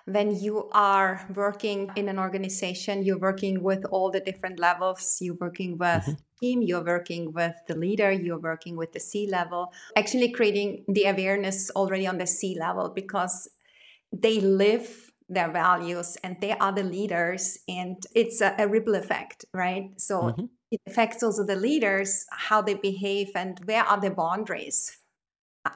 when 0.07 0.35
you 0.35 0.68
are 0.73 1.27
working 1.35 1.90
in 1.96 2.09
an 2.09 2.18
organization, 2.18 3.03
you're 3.03 3.18
working 3.18 3.62
with 3.62 3.85
all 3.90 4.11
the 4.11 4.20
different 4.20 4.59
levels. 4.59 5.18
You're 5.20 5.37
working 5.38 5.77
with 5.77 6.03
Mhm. 6.07 6.16
team, 6.40 6.62
you're 6.62 6.85
working 6.85 7.33
with 7.33 7.55
the 7.68 7.77
leader, 7.77 8.11
you're 8.11 8.40
working 8.40 8.77
with 8.77 8.92
the 8.92 9.01
C 9.01 9.27
level. 9.29 9.73
Actually, 9.96 10.33
creating 10.33 10.85
the 10.88 11.05
awareness 11.05 11.70
already 11.73 12.07
on 12.07 12.16
the 12.16 12.27
C 12.27 12.57
level 12.59 12.88
because 12.88 13.49
they 14.12 14.40
live 14.40 15.10
their 15.31 15.51
values 15.51 16.16
and 16.23 16.37
they 16.40 16.53
are 16.53 16.73
the 16.73 16.83
leaders, 16.83 17.59
and 17.69 17.97
it's 18.14 18.40
a, 18.40 18.55
a 18.59 18.69
ripple 18.69 18.95
effect, 18.95 19.45
right? 19.55 19.99
So 19.99 20.35
Mhm. 20.37 20.49
it 20.71 20.81
affects 20.87 21.23
also 21.23 21.45
the 21.45 21.57
leaders 21.57 22.27
how 22.31 22.62
they 22.62 22.75
behave 22.75 23.31
and 23.35 23.59
where 23.64 23.85
are 23.85 24.01
the 24.01 24.11
boundaries 24.11 25.01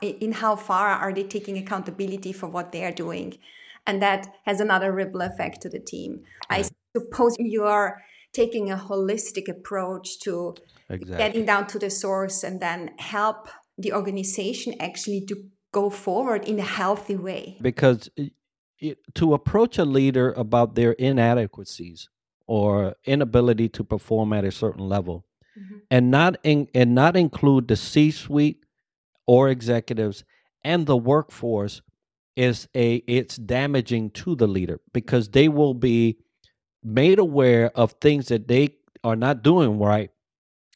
in 0.01 0.33
how 0.33 0.57
far 0.57 0.89
are 0.89 1.13
they 1.13 1.25
taking 1.25 1.59
accountability 1.59 2.33
for 2.33 2.49
what 2.49 2.73
they 2.73 2.85
are 2.85 2.93
doing 2.93 3.39
and 3.87 4.01
that 4.01 4.27
has 4.45 4.61
another 4.61 4.93
ripple 4.93 5.21
effect 5.21 5.61
to 5.61 5.69
the 5.69 5.79
team 5.79 6.23
i 6.49 6.65
suppose 6.97 7.37
you 7.39 7.65
are 7.65 8.03
taking 8.33 8.71
a 8.71 8.77
holistic 8.77 9.49
approach 9.49 10.19
to 10.21 10.55
Exactly. 10.91 11.17
getting 11.17 11.47
down 11.47 11.67
to 11.67 11.79
the 11.79 11.91
source 11.91 12.45
and 12.45 12.61
then 12.61 12.91
help 12.99 13.49
the 13.79 13.93
organization 13.93 14.75
actually 14.81 15.25
to 15.27 15.35
go 15.73 15.89
forward 15.91 16.47
in 16.47 16.59
a 16.59 16.63
healthy 16.63 17.17
way 17.17 17.59
because 17.61 18.09
it, 18.91 18.99
to 19.15 19.35
approach 19.35 19.79
a 19.79 19.85
leader 19.85 20.33
about 20.33 20.75
their 20.75 20.93
inadequacies 20.93 22.09
or 22.47 22.95
inability 23.05 23.69
to 23.71 23.85
perform 23.85 24.33
at 24.33 24.45
a 24.45 24.51
certain 24.53 24.89
level 24.89 25.25
Mhm. 25.59 25.81
and 25.91 26.11
not 26.11 26.37
in, 26.43 26.69
and 26.75 26.95
not 26.95 27.17
include 27.17 27.69
the 27.69 27.77
C-suite 27.77 28.65
or 29.27 29.49
executives 29.49 30.25
and 30.63 30.87
the 30.87 30.97
workforce 30.97 31.81
is 32.37 32.69
a 32.75 32.97
it's 33.07 33.37
damaging 33.37 34.11
to 34.11 34.35
the 34.35 34.47
leader 34.49 34.81
because 34.93 35.29
they 35.31 35.49
will 35.49 35.75
be 35.75 36.19
made 36.83 37.19
aware 37.19 37.71
of 37.77 37.93
things 38.01 38.29
that 38.29 38.49
they 38.49 38.69
are 39.05 39.17
not 39.17 39.43
doing 39.43 39.79
right 39.79 40.11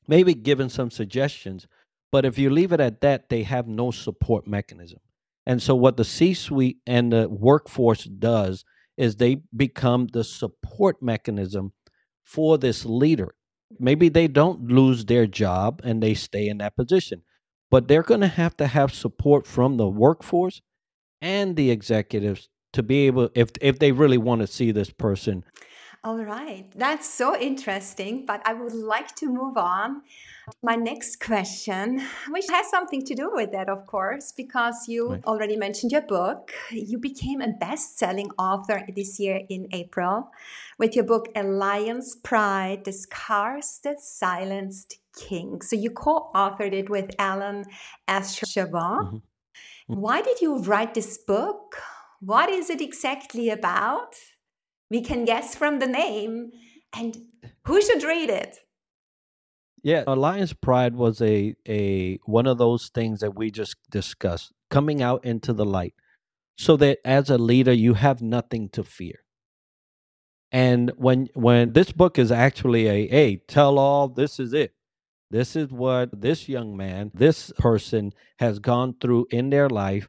maybe 0.06 0.32
given 0.34 0.68
some 0.70 0.90
suggestions 0.90 1.66
but 2.12 2.24
if 2.24 2.38
you 2.38 2.48
leave 2.48 2.72
it 2.72 2.80
at 2.80 3.00
that 3.00 3.28
they 3.28 3.42
have 3.42 3.66
no 3.66 3.90
support 3.90 4.46
mechanism 4.46 5.00
and 5.48 5.60
so 5.60 5.74
what 5.74 5.96
the 5.96 6.04
c-suite 6.04 6.78
and 6.86 7.12
the 7.12 7.28
workforce 7.28 8.04
does 8.04 8.64
is 8.96 9.16
they 9.16 9.38
become 9.56 10.06
the 10.12 10.22
support 10.22 11.02
mechanism 11.02 11.72
for 12.24 12.58
this 12.58 12.84
leader. 12.84 13.34
Maybe 13.78 14.08
they 14.08 14.28
don't 14.28 14.68
lose 14.68 15.04
their 15.04 15.26
job 15.26 15.80
and 15.84 16.02
they 16.02 16.14
stay 16.14 16.48
in 16.48 16.58
that 16.58 16.76
position 16.76 17.22
but 17.70 17.88
they're 17.88 18.02
going 18.02 18.20
to 18.20 18.28
have 18.28 18.56
to 18.56 18.66
have 18.66 18.94
support 18.94 19.46
from 19.46 19.76
the 19.76 19.88
workforce 19.88 20.60
and 21.20 21.56
the 21.56 21.70
executives 21.70 22.48
to 22.72 22.82
be 22.82 23.06
able 23.06 23.30
if 23.34 23.50
if 23.60 23.78
they 23.78 23.92
really 23.92 24.18
want 24.18 24.40
to 24.40 24.46
see 24.46 24.70
this 24.70 24.90
person 24.90 25.44
all 26.04 26.18
right. 26.24 26.66
That's 26.74 27.08
so 27.08 27.36
interesting 27.38 28.24
but 28.26 28.40
i 28.46 28.52
would 28.54 28.72
like 28.74 29.14
to 29.16 29.26
move 29.26 29.56
on. 29.56 30.02
My 30.62 30.76
next 30.76 31.20
question 31.20 32.00
which 32.30 32.46
has 32.50 32.70
something 32.70 33.04
to 33.06 33.14
do 33.14 33.30
with 33.34 33.52
that 33.52 33.68
of 33.68 33.86
course 33.86 34.32
because 34.32 34.88
you 34.88 35.02
Right. 35.10 35.24
already 35.26 35.56
mentioned 35.56 35.92
your 35.92 36.02
book. 36.02 36.52
You 36.72 36.98
became 36.98 37.40
a 37.42 37.48
best-selling 37.48 38.30
author 38.38 38.82
this 38.96 39.18
year 39.20 39.40
in 39.48 39.68
april 39.72 40.30
with 40.78 40.94
your 40.96 41.04
book 41.04 41.28
alliance 41.36 42.16
pride 42.22 42.84
the 42.84 42.92
scars 42.92 43.80
that 43.84 44.00
silenced 44.00 44.98
king 45.16 45.60
so 45.62 45.76
you 45.76 45.90
co-authored 45.90 46.72
it 46.72 46.88
with 46.90 47.10
alan 47.18 47.64
Ashravan. 48.08 49.04
Mhm. 49.12 49.22
why 49.88 50.22
did 50.22 50.40
you 50.40 50.58
write 50.58 50.94
this 50.94 51.18
book? 51.18 51.76
What 52.20 52.48
is 52.50 52.70
it 52.70 52.80
exactly 52.80 53.48
about 53.50 54.14
we 54.90 55.02
can 55.02 55.24
guess 55.24 55.54
from 55.54 55.78
the 55.78 55.86
name 55.86 56.50
and 56.96 57.16
who 57.66 57.80
should 57.82 58.02
read 58.02 58.30
it 58.30 58.58
Yeah, 59.82 60.04
Alliance 60.06 60.52
Pride 60.52 60.94
was 60.96 61.20
a 61.22 61.54
a 61.68 62.18
one 62.26 62.46
of 62.46 62.58
those 62.58 62.90
things 62.94 63.20
that 63.20 63.36
we 63.36 63.50
just 63.50 63.76
discussed 63.90 64.52
coming 64.70 65.02
out 65.02 65.24
into 65.24 65.52
the 65.52 65.64
light 65.64 65.94
so 66.58 66.76
that 66.78 66.98
as 67.04 67.30
a 67.30 67.38
leader 67.38 67.72
you 67.72 67.94
have 67.94 68.20
nothing 68.22 68.68
to 68.70 68.84
fear. 68.84 69.20
And 70.52 70.92
when 70.96 71.28
when 71.34 71.72
this 71.72 71.92
book 71.92 72.18
is 72.18 72.32
actually 72.32 72.88
a 72.88 73.08
hey, 73.08 73.42
tell 73.48 73.78
all 73.78 74.08
this 74.08 74.40
is 74.40 74.52
it. 74.52 74.74
This 75.30 75.56
is 75.56 75.70
what 75.70 76.22
this 76.22 76.48
young 76.48 76.76
man, 76.76 77.10
this 77.14 77.52
person 77.58 78.12
has 78.38 78.58
gone 78.60 78.96
through 79.00 79.26
in 79.30 79.50
their 79.50 79.68
life 79.68 80.08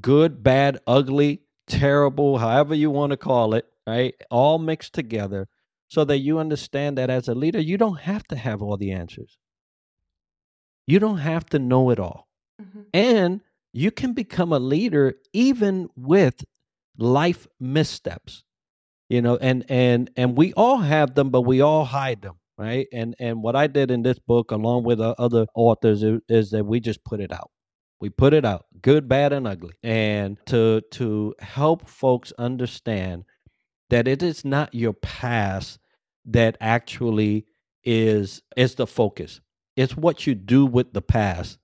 good, 0.00 0.42
bad, 0.42 0.78
ugly, 0.86 1.42
terrible, 1.66 2.38
however 2.38 2.74
you 2.74 2.90
want 2.90 3.10
to 3.10 3.16
call 3.16 3.54
it, 3.54 3.66
right? 3.86 4.14
All 4.30 4.58
mixed 4.58 4.92
together 4.94 5.48
so 5.88 6.04
that 6.04 6.18
you 6.18 6.38
understand 6.38 6.98
that 6.98 7.10
as 7.10 7.28
a 7.28 7.34
leader, 7.34 7.60
you 7.60 7.78
don't 7.78 8.00
have 8.00 8.24
to 8.28 8.36
have 8.36 8.62
all 8.62 8.76
the 8.76 8.92
answers. 8.92 9.38
You 10.86 10.98
don't 10.98 11.18
have 11.18 11.46
to 11.46 11.58
know 11.58 11.90
it 11.90 11.98
all. 11.98 12.28
Mhm. 12.60 12.86
And 12.94 13.40
you 13.72 13.90
can 13.90 14.12
become 14.12 14.52
a 14.52 14.58
leader 14.58 15.14
even 15.32 15.88
with 15.96 16.44
life 16.96 17.46
missteps. 17.60 18.44
You 19.08 19.22
know, 19.22 19.36
and 19.36 19.64
and 19.68 20.10
and 20.16 20.36
we 20.36 20.52
all 20.54 20.78
have 20.78 21.14
them, 21.14 21.30
but 21.30 21.42
we 21.42 21.60
all 21.60 21.84
hide 21.84 22.22
them, 22.22 22.40
right? 22.58 22.88
And 22.92 23.14
and 23.20 23.42
what 23.42 23.54
I 23.54 23.68
did 23.68 23.90
in 23.90 24.02
this 24.02 24.18
book, 24.18 24.50
along 24.50 24.84
with 24.84 25.00
other 25.00 25.46
authors, 25.54 26.02
is, 26.02 26.20
is 26.28 26.50
that 26.50 26.66
we 26.66 26.80
just 26.80 27.04
put 27.04 27.20
it 27.20 27.32
out. 27.32 27.50
We 28.00 28.10
put 28.10 28.34
it 28.34 28.44
out, 28.44 28.66
good, 28.82 29.08
bad, 29.08 29.32
and 29.32 29.46
ugly, 29.46 29.74
and 29.82 30.38
to 30.46 30.82
to 30.92 31.34
help 31.40 31.88
folks 31.88 32.32
understand 32.38 33.24
that 33.90 34.08
it 34.08 34.22
is 34.22 34.44
not 34.44 34.74
your 34.74 34.92
past 34.94 35.78
that 36.26 36.56
actually 36.60 37.46
is 37.84 38.42
is 38.56 38.74
the 38.76 38.86
focus. 38.86 39.40
It's 39.76 39.96
what 39.96 40.26
you 40.26 40.34
do 40.34 40.66
with 40.66 40.92
the 40.92 41.02
past 41.02 41.58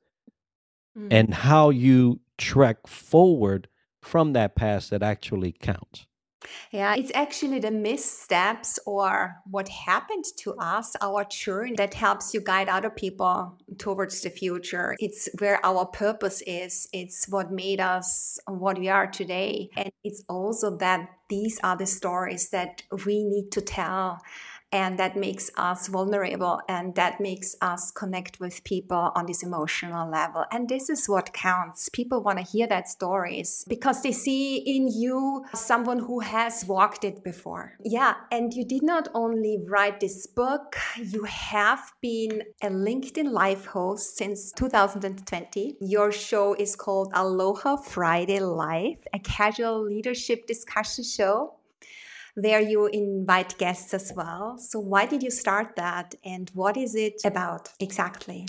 Mm. 0.97 1.09
and 1.11 1.35
how 1.35 1.71
you 1.71 2.21
trek 2.38 2.87
forward 2.87 3.68
from 4.03 4.35
that 4.35 4.57
past 4.57 4.90
that 4.90 5.03
actually 5.03 5.53
counts. 5.53 6.07
Yeah, 6.70 6.94
it's 6.94 7.12
actually 7.14 7.59
the 7.59 7.70
missteps 7.70 8.78
or 8.87 9.37
what 9.50 9.68
happened 9.68 10.24
to 10.38 10.55
us, 10.59 10.96
our 11.00 11.24
journey, 11.24 11.74
that 11.76 11.94
helps 11.94 12.35
you 12.35 12.40
guide 12.40 12.68
other 12.68 12.90
people 12.90 13.59
towards 13.78 14.20
the 14.22 14.31
future. 14.31 14.96
It's 14.98 15.28
where 15.38 15.64
our 15.64 15.87
purpose 15.87 16.42
is, 16.46 16.88
it's 16.92 17.28
what 17.28 17.52
made 17.52 17.81
us 17.81 18.38
what 18.46 18.78
we 18.78 18.88
are 18.88 19.07
today. 19.07 19.70
And 19.76 19.92
it's 20.05 20.22
also 20.28 20.76
that 20.78 21.09
these 21.28 21.59
are 21.62 21.76
the 21.76 21.87
stories 21.87 22.50
that 22.50 22.83
we 23.07 23.24
need 23.24 23.50
to 23.52 23.61
tell 23.61 24.20
and 24.73 24.99
that 24.99 25.17
makes 25.17 25.51
us 25.57 25.89
vulnerable 25.89 26.61
and 26.69 26.95
that 26.95 27.21
makes 27.21 27.55
us 27.61 27.91
connect 27.91 28.41
with 28.41 28.65
people 28.65 29.13
on 29.15 29.27
this 29.27 29.43
emotional 29.43 30.11
level. 30.11 30.45
And 30.51 30.69
this 30.69 30.89
is 30.89 31.09
what 31.09 31.33
counts. 31.33 31.89
People 31.91 32.23
want 32.23 32.39
to 32.39 32.45
hear 32.45 32.67
that 32.69 32.89
stories 32.89 33.65
because 33.69 34.03
they 34.03 34.13
see 34.13 34.57
in 34.57 34.89
you 34.89 35.45
someone 35.55 35.99
who 35.99 36.21
has 36.21 36.65
walked 36.65 37.05
it 37.05 37.23
before. 37.23 37.75
Yeah 37.85 38.15
and 38.31 38.55
you 38.55 38.65
did 38.65 38.83
not 38.83 39.09
only 39.15 39.59
write 39.69 40.01
this 40.01 40.27
book 40.27 40.77
you 40.97 41.25
have 41.25 41.93
been 42.01 42.43
a 42.63 42.69
linkedin 42.69 43.31
live 43.31 43.67
host 43.67 44.17
since 44.17 44.53
2020 44.53 45.77
your 45.81 46.11
show 46.11 46.55
is 46.55 46.75
called 46.75 47.11
aloha 47.15 47.77
friday 47.77 48.41
live 48.41 49.07
a 49.13 49.19
casual 49.19 49.83
leadership 49.85 50.47
discussion 50.47 51.05
show 51.05 51.55
there 52.37 52.61
you 52.61 52.87
invite 52.87 53.59
guests 53.59 53.92
as 53.95 54.12
well. 54.14 54.59
So 54.59 54.79
why 54.79 55.07
did 55.07 55.23
you 55.23 55.31
start 55.31 55.77
that 55.77 56.14
and 56.25 56.51
what 56.55 56.77
is 56.77 56.95
it 56.95 57.21
about 57.25 57.68
exactly? 57.79 58.47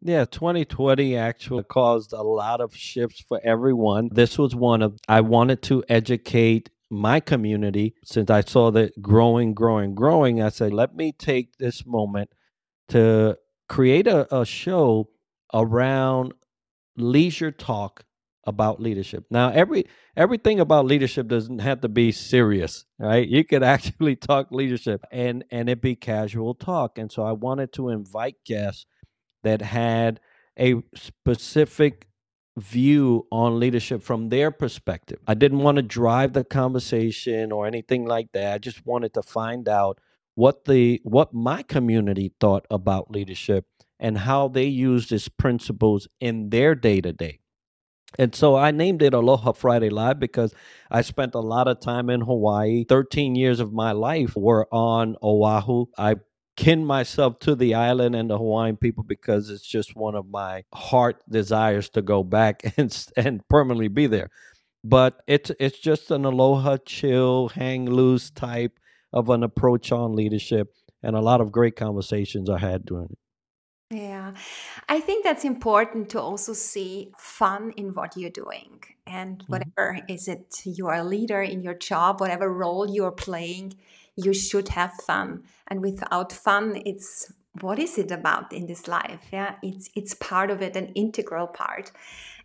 Yeah, 0.00 0.24
2020 0.24 1.16
actually 1.16 1.62
caused 1.64 2.12
a 2.12 2.22
lot 2.22 2.60
of 2.60 2.74
shifts 2.74 3.24
for 3.28 3.40
everyone. 3.44 4.08
This 4.10 4.36
was 4.36 4.54
one 4.54 4.82
of 4.82 4.98
I 5.08 5.20
wanted 5.20 5.62
to 5.62 5.84
educate 5.88 6.70
my 6.90 7.20
community 7.20 7.94
since 8.04 8.28
I 8.28 8.40
saw 8.40 8.70
that 8.72 9.00
growing, 9.00 9.54
growing, 9.54 9.94
growing. 9.94 10.42
I 10.42 10.48
said, 10.48 10.72
let 10.72 10.94
me 10.96 11.12
take 11.12 11.56
this 11.58 11.86
moment 11.86 12.30
to 12.88 13.38
create 13.68 14.06
a, 14.06 14.34
a 14.36 14.44
show 14.44 15.08
around 15.54 16.34
leisure 16.96 17.52
talk 17.52 18.04
about 18.44 18.80
leadership. 18.80 19.24
Now, 19.30 19.50
every 19.50 19.86
everything 20.16 20.60
about 20.60 20.86
leadership 20.86 21.28
doesn't 21.28 21.60
have 21.60 21.80
to 21.82 21.88
be 21.88 22.12
serious, 22.12 22.84
right? 22.98 23.26
You 23.28 23.44
could 23.44 23.62
actually 23.74 24.16
talk 24.16 24.50
leadership 24.50 25.04
and 25.12 25.44
and 25.50 25.68
it 25.68 25.80
be 25.82 25.96
casual 25.96 26.54
talk. 26.54 26.98
And 26.98 27.10
so 27.12 27.22
I 27.24 27.32
wanted 27.32 27.72
to 27.74 27.90
invite 27.90 28.36
guests 28.44 28.86
that 29.44 29.62
had 29.62 30.20
a 30.58 30.82
specific 30.94 32.08
view 32.58 33.26
on 33.32 33.60
leadership 33.60 34.02
from 34.02 34.28
their 34.28 34.50
perspective. 34.50 35.18
I 35.26 35.34
didn't 35.34 35.60
want 35.60 35.76
to 35.76 35.82
drive 35.82 36.34
the 36.34 36.44
conversation 36.44 37.52
or 37.52 37.66
anything 37.66 38.04
like 38.06 38.28
that. 38.34 38.54
I 38.54 38.58
just 38.58 38.84
wanted 38.86 39.14
to 39.14 39.22
find 39.22 39.68
out 39.68 39.98
what 40.34 40.64
the 40.66 41.00
what 41.04 41.34
my 41.34 41.62
community 41.62 42.32
thought 42.40 42.66
about 42.70 43.10
leadership 43.10 43.66
and 44.00 44.18
how 44.18 44.48
they 44.48 44.66
used 44.66 45.12
its 45.12 45.28
principles 45.28 46.08
in 46.20 46.50
their 46.50 46.74
day 46.74 47.00
to 47.00 47.12
day. 47.12 47.40
And 48.18 48.34
so 48.34 48.56
I 48.56 48.70
named 48.70 49.02
it 49.02 49.14
Aloha 49.14 49.52
Friday 49.52 49.88
Live 49.90 50.20
because 50.20 50.54
I 50.90 51.02
spent 51.02 51.34
a 51.34 51.40
lot 51.40 51.68
of 51.68 51.80
time 51.80 52.10
in 52.10 52.20
Hawaii. 52.20 52.84
13 52.88 53.34
years 53.34 53.60
of 53.60 53.72
my 53.72 53.92
life 53.92 54.36
were 54.36 54.66
on 54.72 55.16
Oahu. 55.22 55.86
I 55.96 56.16
kin 56.56 56.84
myself 56.84 57.38
to 57.40 57.54
the 57.54 57.74
island 57.74 58.14
and 58.14 58.28
the 58.28 58.36
Hawaiian 58.36 58.76
people 58.76 59.04
because 59.04 59.48
it's 59.48 59.66
just 59.66 59.96
one 59.96 60.14
of 60.14 60.28
my 60.28 60.64
heart 60.74 61.22
desires 61.28 61.88
to 61.90 62.02
go 62.02 62.22
back 62.22 62.62
and 62.76 63.06
and 63.16 63.46
permanently 63.48 63.88
be 63.88 64.06
there. 64.06 64.30
But 64.84 65.22
it's 65.26 65.50
it's 65.58 65.78
just 65.78 66.10
an 66.10 66.24
aloha 66.24 66.76
chill, 66.84 67.48
hang 67.48 67.86
loose 67.88 68.30
type 68.30 68.78
of 69.12 69.30
an 69.30 69.42
approach 69.42 69.92
on 69.92 70.14
leadership 70.14 70.74
and 71.02 71.16
a 71.16 71.20
lot 71.20 71.40
of 71.40 71.52
great 71.52 71.76
conversations 71.76 72.50
I 72.50 72.58
had 72.58 72.84
during 72.84 73.08
it. 73.10 73.18
Yeah, 73.92 74.32
I 74.88 75.00
think 75.00 75.22
that's 75.22 75.44
important 75.44 76.08
to 76.10 76.20
also 76.20 76.54
see 76.54 77.12
fun 77.18 77.72
in 77.76 77.92
what 77.92 78.16
you're 78.16 78.30
doing. 78.30 78.82
And 79.06 79.38
mm-hmm. 79.38 79.52
whatever 79.52 79.98
mm-hmm. 79.98 80.12
is 80.12 80.28
it, 80.28 80.62
you 80.64 80.86
are 80.88 80.96
a 80.96 81.04
leader 81.04 81.42
in 81.42 81.62
your 81.62 81.74
job, 81.74 82.20
whatever 82.20 82.50
role 82.50 82.88
you're 82.88 83.12
playing, 83.12 83.74
you 84.16 84.32
should 84.32 84.68
have 84.68 84.92
fun. 85.06 85.42
And 85.68 85.82
without 85.82 86.32
fun, 86.32 86.80
it's 86.86 87.32
what 87.60 87.78
is 87.78 87.98
it 87.98 88.10
about 88.10 88.52
in 88.52 88.66
this 88.66 88.88
life? 88.88 89.26
Yeah, 89.30 89.56
it's 89.62 89.90
it's 89.94 90.14
part 90.14 90.50
of 90.50 90.62
it, 90.62 90.74
an 90.74 90.88
integral 90.94 91.46
part. 91.46 91.92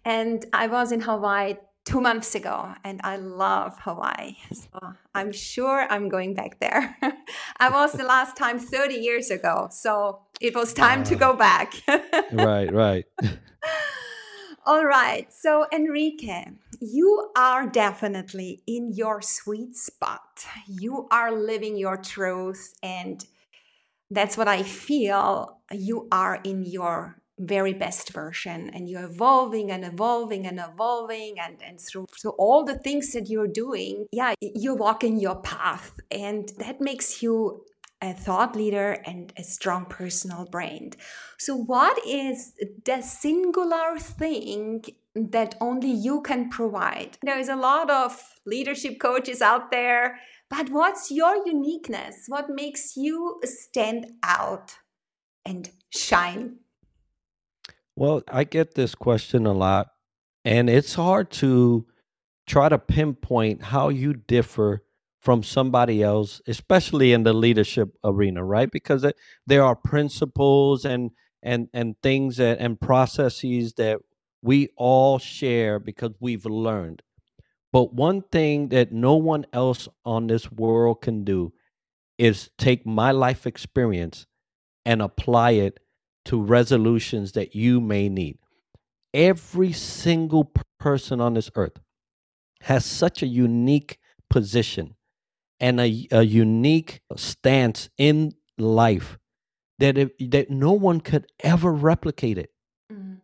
And 0.04 0.46
I 0.52 0.68
was 0.68 0.92
in 0.92 1.02
Hawaii 1.02 1.56
two 1.88 2.02
months 2.02 2.36
ago 2.36 2.74
and 2.84 3.00
I 3.04 3.16
love 3.16 3.80
Hawaii. 3.80 4.36
So 4.54 4.94
I'm 5.16 5.32
sure 5.32 5.88
I'm 5.90 6.10
going 6.10 6.34
back 6.34 6.60
there. 6.60 6.98
I 7.58 7.70
was 7.70 7.94
the 7.94 8.04
last 8.04 8.36
time 8.36 8.60
30 8.60 8.96
years 8.96 9.32
ago. 9.32 9.70
So 9.72 10.20
it 10.41 10.56
was 10.56 10.73
time 10.73 11.02
uh, 11.02 11.06
to 11.06 11.15
go 11.15 11.34
back. 11.34 11.73
right, 12.32 12.71
right. 12.73 13.06
All 14.65 14.86
right. 14.86 15.32
So, 15.32 15.65
Enrique, 15.71 16.45
you 16.82 17.32
are 17.38 17.67
definitely 17.67 18.63
in 18.67 18.91
your 18.93 19.21
sweet 19.21 19.76
spot. 19.76 20.45
You 20.67 21.08
are 21.12 21.32
living 21.32 21.78
your 21.78 21.97
truth. 21.97 22.73
And 22.84 23.23
that's 24.12 24.38
what 24.38 24.47
I 24.47 24.63
feel. 24.63 25.60
You 25.71 26.08
are 26.12 26.39
in 26.43 26.65
your 26.65 27.21
very 27.39 27.73
best 27.73 28.12
version 28.13 28.69
and 28.71 28.89
you're 28.89 29.06
evolving 29.06 29.71
and 29.71 29.86
evolving 29.86 30.47
and 30.47 30.60
evolving 30.60 31.39
and, 31.39 31.62
and 31.63 31.80
through, 31.80 32.08
through 32.19 32.32
all 32.32 32.65
the 32.65 32.80
things 32.80 33.13
that 33.13 33.30
you're 33.30 33.47
doing 33.47 34.08
yeah 34.12 34.34
you're 34.41 34.76
walking 34.76 35.19
your 35.19 35.36
path 35.41 35.91
and 36.10 36.52
that 36.58 36.82
makes 36.82 37.21
you 37.21 37.63
a 38.02 38.14
thought 38.14 38.56
leader 38.56 38.98
and 39.06 39.34
a 39.38 39.44
strong 39.44 39.86
personal 39.86 40.46
brand. 40.46 40.96
So 41.38 41.56
what 41.56 41.98
is 42.06 42.54
the 42.86 43.02
singular 43.02 43.98
thing 43.98 44.84
that 45.16 45.56
only 45.60 45.92
you 45.92 46.22
can 46.22 46.50
provide? 46.50 47.18
There 47.24 47.40
is 47.40 47.50
a 47.50 47.56
lot 47.56 47.90
of 47.90 48.22
leadership 48.46 49.00
coaches 49.00 49.42
out 49.42 49.72
there 49.72 50.20
but 50.50 50.70
what's 50.70 51.12
your 51.12 51.46
uniqueness? 51.46 52.26
What 52.28 52.50
makes 52.50 52.96
you 52.96 53.40
stand 53.44 54.14
out 54.24 54.76
and 55.46 55.70
shine? 55.90 56.60
Well, 57.96 58.22
I 58.28 58.44
get 58.44 58.76
this 58.76 58.96
question 58.96 59.46
a 59.46 59.54
lot, 59.54 59.90
and 60.46 60.70
it's 60.70 60.94
hard 60.94 61.32
to 61.32 61.88
try 62.46 62.70
to 62.70 62.80
pinpoint 62.80 63.64
how 63.64 63.90
you 63.90 64.14
differ 64.14 64.84
from 65.28 65.44
somebody 65.44 66.02
else, 66.02 66.42
especially 66.48 67.12
in 67.12 67.24
the 67.24 67.34
leadership 67.34 67.90
arena, 68.06 68.42
right? 68.42 68.72
Because 68.72 69.04
it, 69.04 69.18
there 69.46 69.62
are 69.62 69.76
principles 69.76 70.86
and 70.86 71.12
and 71.44 71.68
and 71.74 71.98
things 72.02 72.38
that 72.38 72.60
and 72.60 72.80
processes 72.80 73.74
that 73.74 74.00
we 74.42 74.70
all 74.78 75.20
share 75.20 75.80
because 75.80 76.12
we've 76.22 76.46
learned. 76.46 77.02
But 77.74 77.94
one 77.94 78.22
thing 78.22 78.70
that 78.70 78.94
no 78.94 79.18
one 79.18 79.46
else 79.52 79.90
on 80.06 80.28
this 80.28 80.50
world 80.50 81.02
can 81.02 81.26
do 81.26 81.52
is 82.18 82.50
take 82.58 82.86
my 82.86 83.12
life 83.12 83.46
experience 83.46 84.28
and 84.86 85.02
apply 85.02 85.52
it 85.52 85.78
to 86.24 86.42
resolutions 86.42 87.34
that 87.34 87.54
you 87.54 87.82
may 87.82 88.08
need. 88.08 88.38
Every 89.13 89.74
single 89.74 90.54
person 90.80 91.20
on 91.20 91.34
this 91.34 91.52
earth 91.58 91.82
has 92.62 92.86
such 92.86 93.22
a 93.22 93.28
unique 93.28 94.00
position 94.30 94.94
and 95.60 95.80
a, 95.80 96.08
a 96.12 96.24
unique 96.24 97.02
stance 97.15 97.89
in 97.98 98.34
life 98.58 99.17
that 99.80 99.98
if, 99.98 100.12
that 100.20 100.50
no 100.50 100.74
one 100.74 101.00
could 101.02 101.28
ever 101.41 101.72
replicate 101.72 102.38
it. 102.38 102.52
Mm-hmm. 102.91 103.15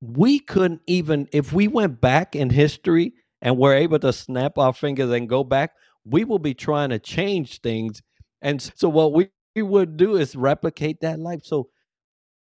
We 0.00 0.38
couldn't 0.38 0.82
even 0.86 1.28
if 1.32 1.52
we 1.52 1.68
went 1.68 2.00
back 2.00 2.34
in 2.34 2.50
history 2.50 3.14
and 3.40 3.58
were 3.58 3.74
able 3.74 3.98
to 4.00 4.12
snap 4.12 4.58
our 4.58 4.72
fingers 4.72 5.10
and 5.10 5.28
go 5.28 5.44
back, 5.44 5.72
we 6.04 6.24
will 6.24 6.38
be 6.38 6.54
trying 6.54 6.90
to 6.90 6.98
change 6.98 7.60
things. 7.60 8.02
And 8.40 8.60
so 8.60 8.88
what 8.88 9.12
we, 9.12 9.30
we 9.54 9.62
would 9.62 9.96
do 9.96 10.16
is 10.16 10.34
replicate 10.36 11.00
that 11.00 11.18
life. 11.18 11.44
So 11.44 11.68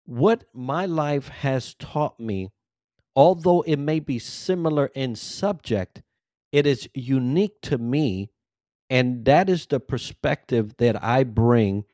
what 0.04 0.44
my 0.54 0.86
life 0.86 1.28
has 1.28 1.74
taught 1.74 2.18
me, 2.18 2.50
although 3.14 3.62
it 3.62 3.78
may 3.78 4.00
be 4.00 4.18
similar 4.18 4.86
in 4.94 5.14
subject, 5.14 6.02
it 6.52 6.66
is 6.66 6.88
unique 6.94 7.60
to 7.62 7.78
me. 7.78 8.30
And 8.90 9.24
that 9.26 9.48
is 9.48 9.66
the 9.66 9.80
perspective 9.80 10.76
that 10.78 11.02
I 11.02 11.24
bring 11.24 11.84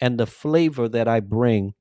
and 0.00 0.18
the 0.18 0.26
flavor 0.26 0.88
that 0.88 1.08
I 1.08 1.20
bring 1.20 1.74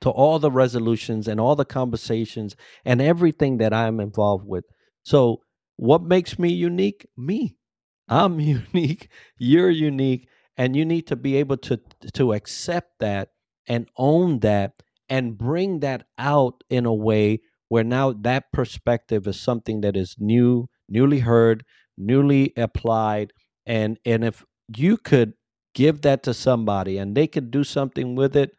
to 0.00 0.10
all 0.10 0.38
the 0.38 0.50
resolutions 0.50 1.28
and 1.28 1.40
all 1.40 1.56
the 1.56 1.64
conversations 1.64 2.56
and 2.84 3.00
everything 3.00 3.58
that 3.58 3.72
I'm 3.72 4.00
involved 4.00 4.46
with. 4.46 4.64
So, 5.04 5.42
what 5.76 6.02
makes 6.02 6.38
me 6.38 6.52
unique? 6.52 7.06
Me. 7.16 7.56
I'm 8.08 8.40
unique. 8.74 9.08
You're 9.38 9.70
unique. 9.70 10.28
And 10.56 10.76
you 10.76 10.84
need 10.84 11.06
to 11.06 11.16
be 11.16 11.36
able 11.36 11.56
to, 11.58 11.80
to 12.12 12.32
accept 12.34 12.98
that 13.00 13.30
and 13.66 13.88
own 13.96 14.40
that 14.40 14.82
and 15.08 15.38
bring 15.38 15.80
that 15.80 16.06
out 16.18 16.62
in 16.68 16.84
a 16.86 16.94
way 16.94 17.40
where 17.68 17.84
now 17.84 18.12
that 18.12 18.52
perspective 18.52 19.26
is 19.26 19.40
something 19.40 19.80
that 19.80 19.96
is 19.96 20.16
new, 20.18 20.68
newly 20.88 21.20
heard, 21.20 21.64
newly 21.96 22.52
applied 22.56 23.32
and 23.66 23.98
and 24.04 24.24
if 24.24 24.44
you 24.76 24.96
could 24.96 25.34
give 25.74 26.02
that 26.02 26.22
to 26.22 26.34
somebody 26.34 26.98
and 26.98 27.16
they 27.16 27.26
could 27.26 27.50
do 27.50 27.64
something 27.64 28.14
with 28.14 28.36
it 28.36 28.56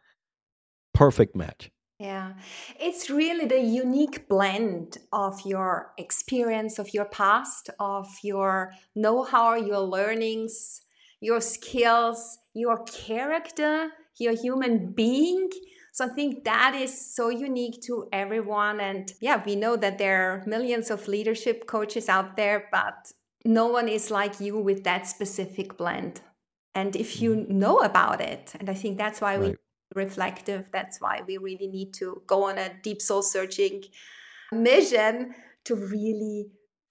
perfect 0.92 1.34
match 1.36 1.70
yeah, 2.00 2.32
it's 2.80 3.08
really 3.08 3.46
the 3.46 3.60
unique 3.60 4.28
blend 4.28 4.98
of 5.12 5.40
your 5.46 5.92
experience, 5.96 6.80
of 6.80 6.92
your 6.92 7.04
past, 7.04 7.70
of 7.78 8.08
your 8.22 8.72
know 8.96 9.22
how, 9.22 9.54
your 9.54 9.78
learnings, 9.78 10.82
your 11.20 11.40
skills, 11.40 12.38
your 12.52 12.82
character, 12.84 13.90
your 14.18 14.34
human 14.34 14.92
being. 14.92 15.48
So 15.92 16.06
I 16.06 16.08
think 16.08 16.44
that 16.44 16.74
is 16.74 17.14
so 17.14 17.28
unique 17.28 17.80
to 17.82 18.08
everyone. 18.12 18.80
And 18.80 19.12
yeah, 19.20 19.40
we 19.46 19.54
know 19.54 19.76
that 19.76 19.96
there 19.96 20.30
are 20.30 20.44
millions 20.46 20.90
of 20.90 21.06
leadership 21.06 21.66
coaches 21.66 22.08
out 22.08 22.36
there, 22.36 22.68
but 22.72 23.12
no 23.44 23.66
one 23.66 23.88
is 23.88 24.10
like 24.10 24.40
you 24.40 24.58
with 24.58 24.84
that 24.84 25.06
specific 25.06 25.76
blend. 25.76 26.20
And 26.74 26.96
if 26.96 27.20
you 27.20 27.36
mm-hmm. 27.36 27.58
know 27.58 27.78
about 27.78 28.20
it, 28.20 28.52
and 28.58 28.68
I 28.68 28.74
think 28.74 28.98
that's 28.98 29.20
why 29.20 29.36
right. 29.36 29.50
we 29.50 29.56
reflective. 29.94 30.68
That's 30.72 31.00
why 31.00 31.22
we 31.26 31.38
really 31.38 31.68
need 31.68 31.94
to 31.94 32.22
go 32.26 32.44
on 32.44 32.58
a 32.58 32.72
deep 32.82 33.00
soul 33.00 33.22
searching 33.22 33.84
mission 34.52 35.34
to 35.64 35.74
really 35.74 36.46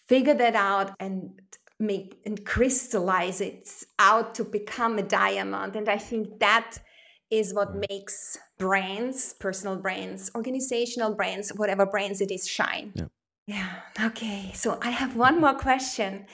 figure 0.08 0.34
that 0.34 0.56
out 0.56 0.94
and 1.00 1.39
make 1.80 2.20
and 2.26 2.46
crystallize 2.46 3.42
it 3.42 3.70
out 4.00 4.36
to 4.36 4.44
become 4.44 4.98
a 4.98 5.04
diamond. 5.04 5.76
And 5.76 5.89
I 5.89 5.98
think 5.98 6.39
that 6.39 6.78
is 7.30 7.54
what 7.54 7.76
makes 7.89 8.38
brands, 8.58 9.34
personal 9.39 9.78
brands, 9.78 10.32
organizational 10.36 11.16
brands, 11.16 11.50
whatever 11.50 11.86
brands 11.86 12.22
it 12.22 12.32
is, 12.32 12.48
shine. 12.48 12.94
Yeah. 12.96 13.06
Yeah. 13.45 13.82
Okay. 14.01 14.51
So 14.53 14.79
I 14.82 14.91
have 14.91 15.15
one 15.15 15.41
more 15.41 15.56
question. 15.56 16.25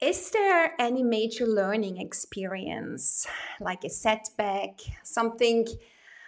Is 0.00 0.30
there 0.30 0.74
any 0.78 1.02
major 1.02 1.46
learning 1.46 2.00
experience, 2.00 3.26
like 3.60 3.84
a 3.84 3.90
setback, 3.90 4.80
something 5.04 5.66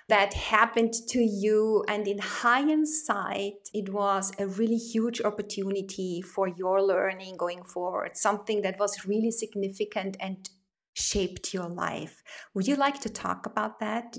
that 0.09 0.33
happened 0.33 0.95
to 1.09 1.21
you. 1.21 1.85
And 1.87 2.09
in 2.09 2.19
hindsight, 2.19 3.69
it 3.73 3.93
was 3.93 4.33
a 4.39 4.47
really 4.47 4.77
huge 4.77 5.21
opportunity 5.21 6.23
for 6.23 6.49
your 6.49 6.83
learning 6.83 7.37
going 7.37 7.63
forward, 7.63 8.17
something 8.17 8.63
that 8.63 8.79
was 8.79 9.07
really 9.07 9.31
significant 9.31 10.17
and 10.19 10.49
shaped 10.95 11.55
your 11.55 11.69
life. 11.69 12.23
Would 12.55 12.67
you 12.67 12.77
like 12.77 13.01
to 13.03 13.11
talk 13.11 13.47
about 13.47 13.81
that? 13.81 14.17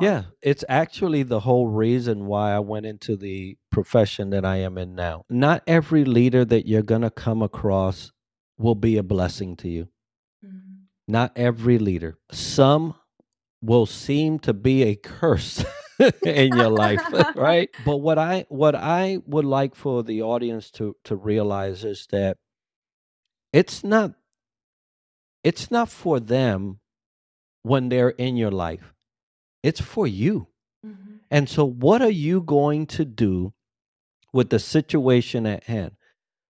Yeah, 0.00 0.24
it's 0.42 0.64
actually 0.68 1.24
the 1.24 1.40
whole 1.40 1.66
reason 1.66 2.26
why 2.26 2.52
I 2.52 2.60
went 2.60 2.86
into 2.86 3.16
the 3.16 3.58
profession 3.78 4.30
that 4.30 4.44
I 4.44 4.56
am 4.56 4.76
in 4.76 4.96
now. 4.96 5.24
Not 5.30 5.62
every 5.68 6.04
leader 6.04 6.44
that 6.44 6.66
you're 6.66 6.82
going 6.82 7.02
to 7.02 7.10
come 7.10 7.42
across 7.42 8.10
will 8.58 8.74
be 8.74 8.96
a 8.96 9.04
blessing 9.04 9.54
to 9.58 9.68
you. 9.68 9.88
Mm-hmm. 10.44 10.86
Not 11.06 11.30
every 11.36 11.78
leader. 11.78 12.18
Some 12.32 12.96
will 13.62 13.86
seem 13.86 14.40
to 14.40 14.52
be 14.52 14.82
a 14.82 14.96
curse 14.96 15.64
in 16.24 16.56
your 16.56 16.68
life 16.68 17.02
right 17.34 17.70
but 17.84 17.96
what 17.96 18.18
i 18.18 18.46
what 18.48 18.76
i 18.76 19.18
would 19.26 19.44
like 19.44 19.74
for 19.74 20.04
the 20.04 20.22
audience 20.22 20.70
to 20.70 20.94
to 21.02 21.16
realize 21.16 21.82
is 21.82 22.06
that 22.12 22.36
it's 23.52 23.82
not 23.82 24.12
it's 25.42 25.72
not 25.72 25.88
for 25.88 26.20
them 26.20 26.78
when 27.64 27.88
they're 27.88 28.10
in 28.10 28.36
your 28.36 28.52
life 28.52 28.94
it's 29.64 29.80
for 29.80 30.06
you 30.06 30.46
mm-hmm. 30.86 31.16
and 31.32 31.48
so 31.48 31.64
what 31.64 32.00
are 32.00 32.16
you 32.26 32.40
going 32.42 32.86
to 32.86 33.04
do 33.04 33.52
with 34.32 34.50
the 34.50 34.58
situation 34.58 35.46
at 35.46 35.64
hand 35.64 35.92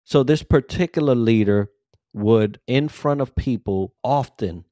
so 0.09 0.23
this 0.23 0.43
particular 0.43 1.15
leader 1.15 1.69
would 2.15 2.61
in 2.67 2.89
front 2.89 3.21
of 3.21 3.37
people 3.37 3.95
often 4.03 4.65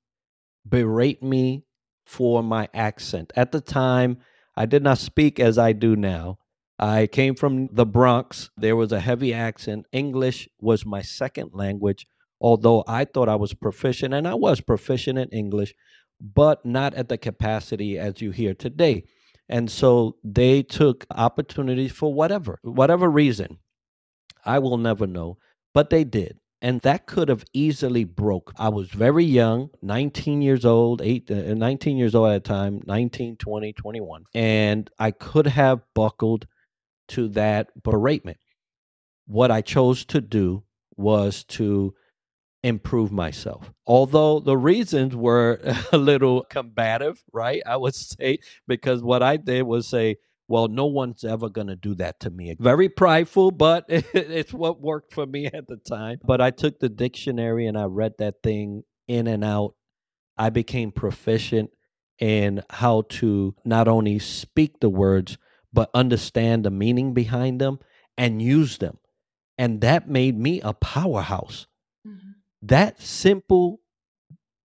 berate 0.66 1.22
me 1.22 1.64
for 2.06 2.42
my 2.42 2.70
accent. 2.72 3.34
At 3.36 3.52
the 3.52 3.60
time, 3.60 4.16
I 4.56 4.64
did 4.64 4.82
not 4.82 4.96
speak 4.96 5.38
as 5.38 5.58
I 5.58 5.72
do 5.72 5.94
now. 5.94 6.38
I 6.78 7.06
came 7.06 7.34
from 7.34 7.68
the 7.70 7.84
Bronx. 7.84 8.48
There 8.56 8.76
was 8.76 8.92
a 8.92 9.00
heavy 9.00 9.34
accent. 9.34 9.84
English 9.92 10.48
was 10.58 10.86
my 10.86 11.02
second 11.02 11.50
language, 11.52 12.06
although 12.40 12.82
I 12.88 13.04
thought 13.04 13.28
I 13.28 13.36
was 13.36 13.52
proficient, 13.52 14.14
and 14.14 14.26
I 14.26 14.34
was 14.34 14.62
proficient 14.62 15.18
in 15.18 15.28
English, 15.28 15.74
but 16.18 16.64
not 16.64 16.94
at 16.94 17.10
the 17.10 17.18
capacity 17.18 17.98
as 17.98 18.22
you 18.22 18.30
hear 18.30 18.54
today. 18.54 19.04
And 19.48 19.70
so 19.70 20.16
they 20.24 20.62
took 20.62 21.06
opportunities 21.10 21.92
for 21.92 22.12
whatever, 22.12 22.58
whatever 22.62 23.08
reason. 23.08 23.58
I 24.44 24.58
will 24.58 24.78
never 24.78 25.06
know, 25.06 25.38
but 25.74 25.90
they 25.90 26.04
did. 26.04 26.38
And 26.62 26.80
that 26.80 27.06
could 27.06 27.28
have 27.28 27.44
easily 27.52 28.04
broke. 28.04 28.52
I 28.56 28.70
was 28.70 28.88
very 28.88 29.24
young 29.24 29.70
19 29.82 30.40
years 30.40 30.64
old 30.64 31.02
8 31.02 31.30
uh, 31.30 31.54
19 31.54 31.96
years 31.96 32.14
old 32.14 32.30
at 32.30 32.44
the 32.44 32.48
time 32.48 32.80
19 32.86 33.36
20 33.36 33.72
21 33.74 34.24
and 34.34 34.90
i 34.98 35.10
could 35.10 35.46
have 35.46 35.82
buckled 35.94 36.46
to 37.08 37.28
that 37.28 37.68
beratement. 37.82 38.38
What 39.26 39.50
i 39.50 39.60
chose 39.60 40.04
to 40.06 40.20
do 40.20 40.64
was 40.96 41.44
to 41.44 41.94
improve 42.62 43.12
myself 43.12 43.72
although 43.86 44.40
the 44.40 44.56
reasons 44.56 45.14
were 45.14 45.60
a 45.92 45.98
little 45.98 46.42
combative 46.44 47.22
right 47.32 47.62
i 47.66 47.76
would 47.76 47.94
say 47.94 48.38
because 48.66 49.02
what 49.02 49.22
i 49.22 49.36
did 49.36 49.62
was 49.62 49.86
say 49.86 50.16
well, 50.48 50.68
no 50.68 50.86
one's 50.86 51.24
ever 51.24 51.48
going 51.48 51.66
to 51.66 51.76
do 51.76 51.94
that 51.96 52.20
to 52.20 52.30
me. 52.30 52.54
Very 52.58 52.88
prideful, 52.88 53.50
but 53.50 53.84
it's 53.88 54.52
what 54.52 54.80
worked 54.80 55.12
for 55.12 55.26
me 55.26 55.46
at 55.46 55.66
the 55.66 55.76
time. 55.76 56.18
But 56.24 56.40
I 56.40 56.50
took 56.50 56.78
the 56.78 56.88
dictionary 56.88 57.66
and 57.66 57.76
I 57.76 57.84
read 57.84 58.14
that 58.18 58.42
thing 58.42 58.84
in 59.08 59.26
and 59.26 59.44
out. 59.44 59.74
I 60.38 60.50
became 60.50 60.92
proficient 60.92 61.70
in 62.18 62.62
how 62.70 63.02
to 63.08 63.54
not 63.64 63.88
only 63.88 64.18
speak 64.18 64.80
the 64.80 64.88
words, 64.88 65.36
but 65.72 65.90
understand 65.92 66.64
the 66.64 66.70
meaning 66.70 67.12
behind 67.12 67.60
them 67.60 67.80
and 68.16 68.40
use 68.40 68.78
them. 68.78 68.98
And 69.58 69.80
that 69.80 70.08
made 70.08 70.38
me 70.38 70.60
a 70.60 70.72
powerhouse. 70.74 71.66
That 72.68 73.00
simple 73.00 73.80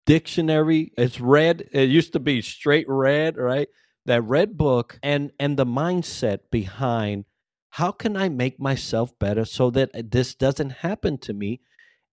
dictionary, 0.06 0.92
it's 0.98 1.20
red. 1.20 1.70
It 1.72 1.90
used 1.90 2.14
to 2.14 2.20
be 2.20 2.42
straight 2.42 2.86
red, 2.88 3.38
right? 3.38 3.68
that 4.10 4.24
red 4.24 4.58
book 4.58 5.00
and 5.04 5.32
and 5.40 5.56
the 5.56 5.66
mindset 5.66 6.40
behind 6.52 7.26
how 7.74 7.92
can 7.92 8.18
I 8.18 8.28
make 8.28 8.60
myself 8.60 9.18
better 9.20 9.46
so 9.46 9.70
that 9.72 10.12
this 10.12 10.34
doesn't 10.34 10.72
happen 10.72 11.20
to 11.20 11.34
me? 11.34 11.62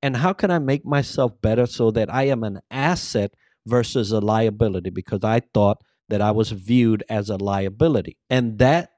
And 0.02 0.18
how 0.18 0.34
can 0.34 0.50
I 0.50 0.58
make 0.58 0.84
myself 0.84 1.40
better 1.40 1.64
so 1.64 1.90
that 1.92 2.12
I 2.12 2.24
am 2.24 2.44
an 2.44 2.60
asset 2.70 3.32
versus 3.66 4.12
a 4.12 4.20
liability? 4.20 4.90
Because 4.90 5.24
I 5.24 5.40
thought 5.54 5.78
that 6.10 6.20
I 6.20 6.32
was 6.32 6.50
viewed 6.50 7.02
as 7.08 7.30
a 7.30 7.38
liability. 7.38 8.18
And 8.28 8.58
that 8.58 8.90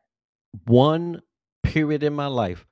one 0.67 1.23
period 1.63 2.03
in 2.03 2.15
my 2.15 2.27
life 2.27 2.67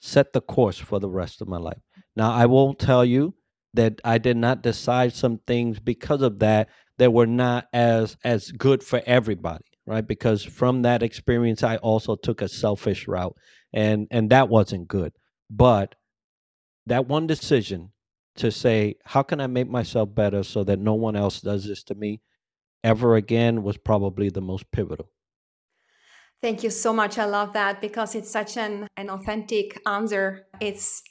set 0.00 0.32
the 0.32 0.40
course 0.40 0.78
for 0.78 0.98
the 0.98 1.08
rest 1.08 1.40
of 1.40 1.46
my 1.46 1.58
life. 1.58 1.78
Now, 2.16 2.32
I 2.32 2.46
won't 2.46 2.80
tell 2.80 3.04
you 3.04 3.34
that 3.74 4.00
I 4.04 4.18
did 4.18 4.36
not 4.36 4.62
decide 4.62 5.12
some 5.12 5.38
things 5.46 5.78
because 5.80 6.22
of 6.22 6.38
that 6.40 6.68
that 6.98 7.12
were 7.12 7.26
not 7.26 7.66
as 7.72 8.16
as 8.24 8.50
good 8.50 8.82
for 8.82 9.02
everybody 9.06 9.64
right? 9.86 10.06
Because 10.06 10.44
from 10.44 10.82
that 10.82 11.02
experience 11.02 11.62
i 11.62 11.76
also 11.76 12.14
took 12.14 12.42
a 12.42 12.48
selfish 12.48 13.08
route 13.08 13.34
and 13.72 14.06
and 14.10 14.30
that 14.30 14.48
wasn't 14.48 14.86
good. 14.86 15.12
But 15.48 15.94
that 16.86 17.06
one 17.08 17.26
decision 17.26 17.92
to 18.36 18.50
say 18.52 18.96
how 19.04 19.22
can 19.22 19.40
i 19.40 19.46
make 19.46 19.68
myself 19.68 20.14
better 20.14 20.42
so 20.42 20.62
that 20.64 20.78
no 20.78 20.94
one 20.94 21.16
else 21.16 21.40
does 21.40 21.66
this 21.66 21.82
to 21.84 21.94
me? 21.94 22.20
ever 22.84 23.16
again 23.16 23.62
was 23.62 23.76
probably 23.76 24.30
the 24.30 24.40
most 24.40 24.70
pivotal. 24.70 25.10
Thank 26.40 26.62
you 26.62 26.70
so 26.70 26.92
much. 26.92 27.18
I 27.18 27.24
love 27.24 27.52
that 27.54 27.80
because 27.80 28.14
it's 28.14 28.30
such 28.30 28.56
an 28.56 28.86
an 28.96 29.10
authentic 29.10 29.80
answer. 29.86 30.46
It's 30.60 31.02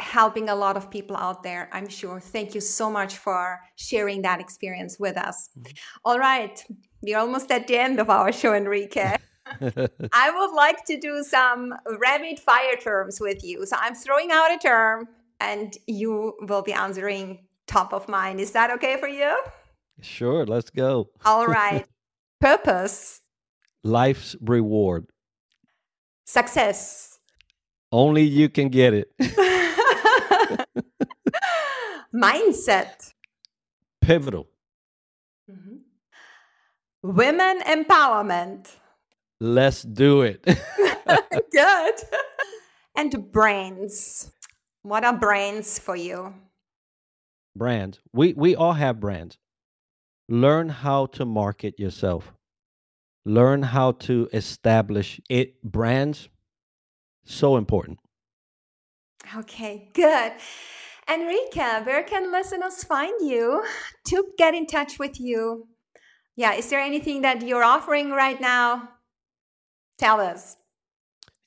helping 0.00 0.48
a 0.48 0.54
lot 0.54 0.76
of 0.76 0.90
people 0.90 1.16
out 1.16 1.42
there, 1.42 1.68
I'm 1.72 1.88
sure. 1.88 2.20
Thank 2.20 2.54
you 2.54 2.60
so 2.60 2.90
much 2.90 3.16
for 3.16 3.60
sharing 3.76 4.22
that 4.22 4.40
experience 4.40 4.98
with 4.98 5.16
us. 5.16 5.50
Mm-hmm. 5.58 5.72
All 6.04 6.18
right, 6.18 6.62
we're 7.02 7.18
almost 7.18 7.50
at 7.50 7.66
the 7.66 7.76
end 7.76 8.00
of 8.00 8.10
our 8.10 8.32
show, 8.32 8.54
Enrique. 8.54 9.16
I 10.12 10.30
would 10.30 10.54
like 10.54 10.84
to 10.86 10.98
do 10.98 11.24
some 11.24 11.74
rapid 11.98 12.38
fire 12.38 12.76
terms 12.76 13.18
with 13.20 13.42
you. 13.42 13.66
So 13.66 13.76
I'm 13.80 13.94
throwing 13.94 14.30
out 14.30 14.52
a 14.52 14.58
term 14.58 15.08
and 15.40 15.76
you 15.86 16.34
will 16.40 16.62
be 16.62 16.72
answering 16.72 17.46
top 17.66 17.92
of 17.92 18.08
mind. 18.08 18.40
Is 18.40 18.52
that 18.52 18.70
okay 18.72 18.98
for 18.98 19.08
you? 19.08 19.36
Sure, 20.00 20.44
let's 20.46 20.70
go. 20.70 21.10
All 21.24 21.46
right. 21.46 21.86
Purpose. 22.40 23.20
Life's 23.84 24.36
reward. 24.40 25.06
Success. 26.24 27.18
Only 27.90 28.22
you 28.22 28.48
can 28.48 28.68
get 28.68 28.92
it. 28.94 29.08
Mindset. 32.14 33.12
Pivotal. 34.00 34.46
Mm-hmm. 35.50 35.76
Women 37.02 37.60
empowerment. 37.60 38.70
Let's 39.40 39.82
do 39.82 40.22
it. 40.22 40.44
Good. 41.52 41.94
And 42.96 43.30
brains. 43.32 44.32
What 44.82 45.04
are 45.04 45.16
brands 45.16 45.78
for 45.78 45.96
you? 45.96 46.34
Brands. 47.54 48.00
We 48.12 48.32
we 48.34 48.56
all 48.56 48.72
have 48.72 49.00
brands. 49.00 49.38
Learn 50.28 50.68
how 50.68 51.06
to 51.06 51.24
market 51.24 51.78
yourself. 51.78 52.32
Learn 53.24 53.62
how 53.62 53.92
to 53.92 54.28
establish 54.32 55.20
it 55.28 55.62
brands 55.62 56.28
so 57.24 57.56
important. 57.56 57.98
Okay, 59.36 59.90
good. 59.92 60.32
Enrique, 61.10 61.84
where 61.84 62.02
can 62.02 62.30
listeners 62.30 62.84
find 62.84 63.14
you 63.20 63.64
to 64.08 64.26
get 64.36 64.54
in 64.54 64.66
touch 64.66 64.98
with 64.98 65.18
you? 65.18 65.66
Yeah, 66.36 66.52
is 66.52 66.68
there 66.70 66.80
anything 66.80 67.22
that 67.22 67.42
you're 67.42 67.64
offering 67.64 68.10
right 68.10 68.40
now? 68.40 68.90
Tell 69.98 70.20
us. 70.20 70.56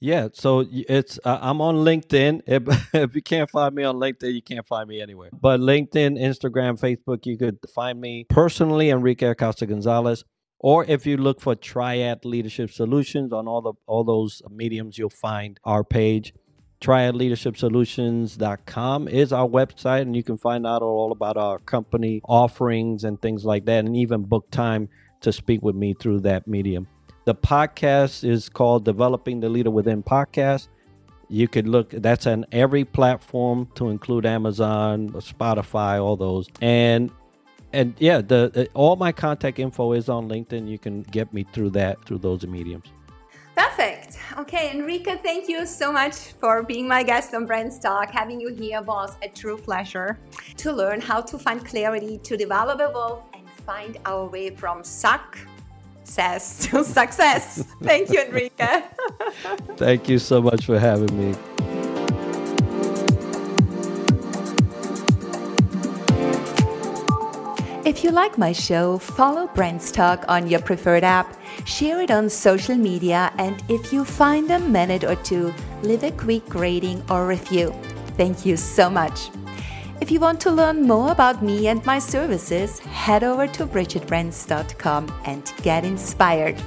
Yeah, 0.03 0.30
so 0.34 0.66
it's 0.72 1.20
uh, 1.24 1.38
I'm 1.41 1.62
on 1.62 1.76
LinkedIn. 1.76 2.41
If, 2.47 2.64
if 2.93 3.16
you 3.16 3.22
can't 3.22 3.49
find 3.49 3.76
me 3.76 3.84
on 3.84 3.97
LinkedIn, 3.97 4.34
you 4.34 4.41
can't 4.41 4.68
find 4.68 4.89
me 4.89 4.99
anywhere. 4.99 5.30
But 5.32 5.59
LinkedIn, 5.59 6.20
Instagram, 6.20 6.80
Facebook, 6.80 7.28
you 7.28 7.38
could 7.38 7.59
find 7.74 8.01
me 8.01 8.26
personally, 8.28 8.89
Enrique 8.89 9.28
Acosta 9.28 9.68
Gonzalez. 9.68 10.26
Or 10.59 10.86
if 10.86 11.05
you 11.05 11.18
look 11.18 11.39
for 11.39 11.55
Triad 11.55 12.26
Leadership 12.26 12.72
Solutions 12.72 13.32
on 13.32 13.47
all 13.47 13.62
the 13.62 13.74
all 13.86 14.03
those 14.03 14.41
mediums, 14.49 14.97
you'll 14.97 15.09
find 15.09 15.59
our 15.64 15.84
page. 15.84 16.34
TriadLeadershipSolutions.com 16.82 19.07
is 19.07 19.32
our 19.32 19.47
website, 19.47 20.01
and 20.01 20.15
you 20.15 20.23
can 20.23 20.38
find 20.38 20.65
out 20.65 20.82
all 20.82 21.11
about 21.11 21.38
our 21.38 21.59
company 21.59 22.21
offerings 22.27 23.03
and 23.03 23.21
things 23.21 23.45
like 23.45 23.65
that, 23.65 23.86
and 23.86 23.95
even 23.95 24.23
book 24.23 24.49
time 24.49 24.89
to 25.21 25.32
speak 25.32 25.61
with 25.61 25.75
me 25.75 25.93
through 25.93 26.21
that 26.21 26.47
medium. 26.47 26.88
The 27.25 27.36
podcast 27.36 28.27
is 28.27 28.49
called 28.49 28.84
Developing 28.84 29.41
the 29.41 29.49
Leader 29.49 29.69
Within 29.69 30.01
Podcast. 30.01 30.69
You 31.29 31.47
could 31.47 31.67
look, 31.67 31.91
that's 31.91 32.25
on 32.25 32.47
every 32.51 32.84
platform 32.84 33.69
to 33.75 33.89
include 33.89 34.25
Amazon, 34.25 35.11
Spotify, 35.11 36.03
all 36.03 36.17
those. 36.17 36.49
And 36.61 37.11
and 37.73 37.93
yeah, 37.99 38.19
the, 38.19 38.67
all 38.73 38.97
my 38.97 39.13
contact 39.13 39.59
info 39.59 39.93
is 39.93 40.09
on 40.09 40.27
LinkedIn. 40.27 40.67
You 40.67 40.77
can 40.77 41.03
get 41.03 41.34
me 41.34 41.45
through 41.53 41.69
that 41.69 42.03
through 42.05 42.17
those 42.17 42.45
mediums. 42.45 42.88
Perfect. 43.55 44.00
Okay, 44.38 44.72
Enrique, 44.72 45.18
thank 45.18 45.47
you 45.47 45.66
so 45.66 45.91
much 45.91 46.16
for 46.39 46.64
being 46.64 46.88
my 46.88 47.03
guest 47.03 47.34
on 47.34 47.45
Brands 47.45 47.80
Talk. 47.80 48.12
Having 48.12 48.41
you 48.41 48.53
here 48.53 48.82
was 48.82 49.18
a 49.22 49.30
true 49.30 49.57
pleasure 49.57 50.20
to 50.57 50.72
learn 50.72 51.01
how 51.01 51.22
to 51.22 51.38
find 51.38 51.66
clarity, 51.66 52.18
to 52.20 52.38
develop 52.38 52.80
a 52.80 52.89
will, 52.91 53.24
and 53.34 53.49
find 53.66 53.97
our 54.05 54.28
way 54.28 54.49
from 54.49 54.84
suck 54.84 55.38
success 56.12 56.68
to 56.68 56.84
success. 56.99 57.64
Thank 57.82 58.09
you, 58.09 58.22
Enrique. 58.22 58.84
Thank 59.78 60.09
you 60.09 60.20
so 60.20 60.41
much 60.41 60.66
for 60.66 60.78
having 60.78 61.18
me. 61.18 61.38
If 67.91 68.05
you 68.05 68.11
like 68.11 68.37
my 68.37 68.53
show, 68.53 68.97
follow 68.97 69.47
Brands 69.47 69.91
Talk 69.91 70.23
on 70.29 70.47
your 70.47 70.61
preferred 70.61 71.03
app, 71.03 71.37
share 71.65 71.99
it 71.99 72.09
on 72.09 72.29
social 72.29 72.77
media, 72.77 73.33
and 73.37 73.61
if 73.67 73.91
you 73.91 74.05
find 74.05 74.49
a 74.49 74.59
minute 74.59 75.03
or 75.03 75.15
two, 75.15 75.53
leave 75.83 76.03
a 76.03 76.11
quick 76.11 76.55
rating 76.55 77.03
or 77.11 77.27
review. 77.27 77.75
Thank 78.15 78.45
you 78.45 78.55
so 78.55 78.89
much. 78.89 79.29
If 79.99 80.09
you 80.09 80.21
want 80.21 80.39
to 80.39 80.51
learn 80.51 80.87
more 80.87 81.11
about 81.11 81.43
me 81.43 81.67
and 81.67 81.85
my 81.85 81.99
services, 81.99 82.79
head 82.79 83.25
over 83.25 83.45
to 83.47 83.67
bridgetbrands.com 83.67 85.11
and 85.25 85.53
get 85.61 85.83
inspired. 85.83 86.63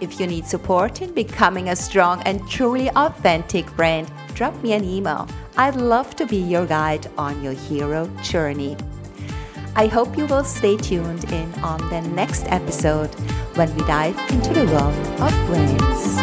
If 0.00 0.20
you 0.20 0.28
need 0.28 0.46
support 0.46 1.02
in 1.02 1.12
becoming 1.12 1.70
a 1.70 1.76
strong 1.76 2.22
and 2.22 2.48
truly 2.48 2.88
authentic 2.90 3.66
brand, 3.74 4.08
drop 4.34 4.54
me 4.62 4.74
an 4.74 4.84
email. 4.84 5.26
I'd 5.56 5.74
love 5.74 6.14
to 6.16 6.24
be 6.24 6.36
your 6.36 6.66
guide 6.66 7.10
on 7.18 7.42
your 7.42 7.54
hero 7.54 8.06
journey. 8.22 8.76
I 9.74 9.86
hope 9.86 10.18
you 10.18 10.26
will 10.26 10.44
stay 10.44 10.76
tuned 10.76 11.24
in 11.32 11.52
on 11.60 11.78
the 11.88 12.02
next 12.02 12.44
episode 12.48 13.08
when 13.56 13.74
we 13.74 13.82
dive 13.86 14.18
into 14.30 14.52
the 14.52 14.66
world 14.66 14.94
of 15.20 15.46
brands. 15.46 16.21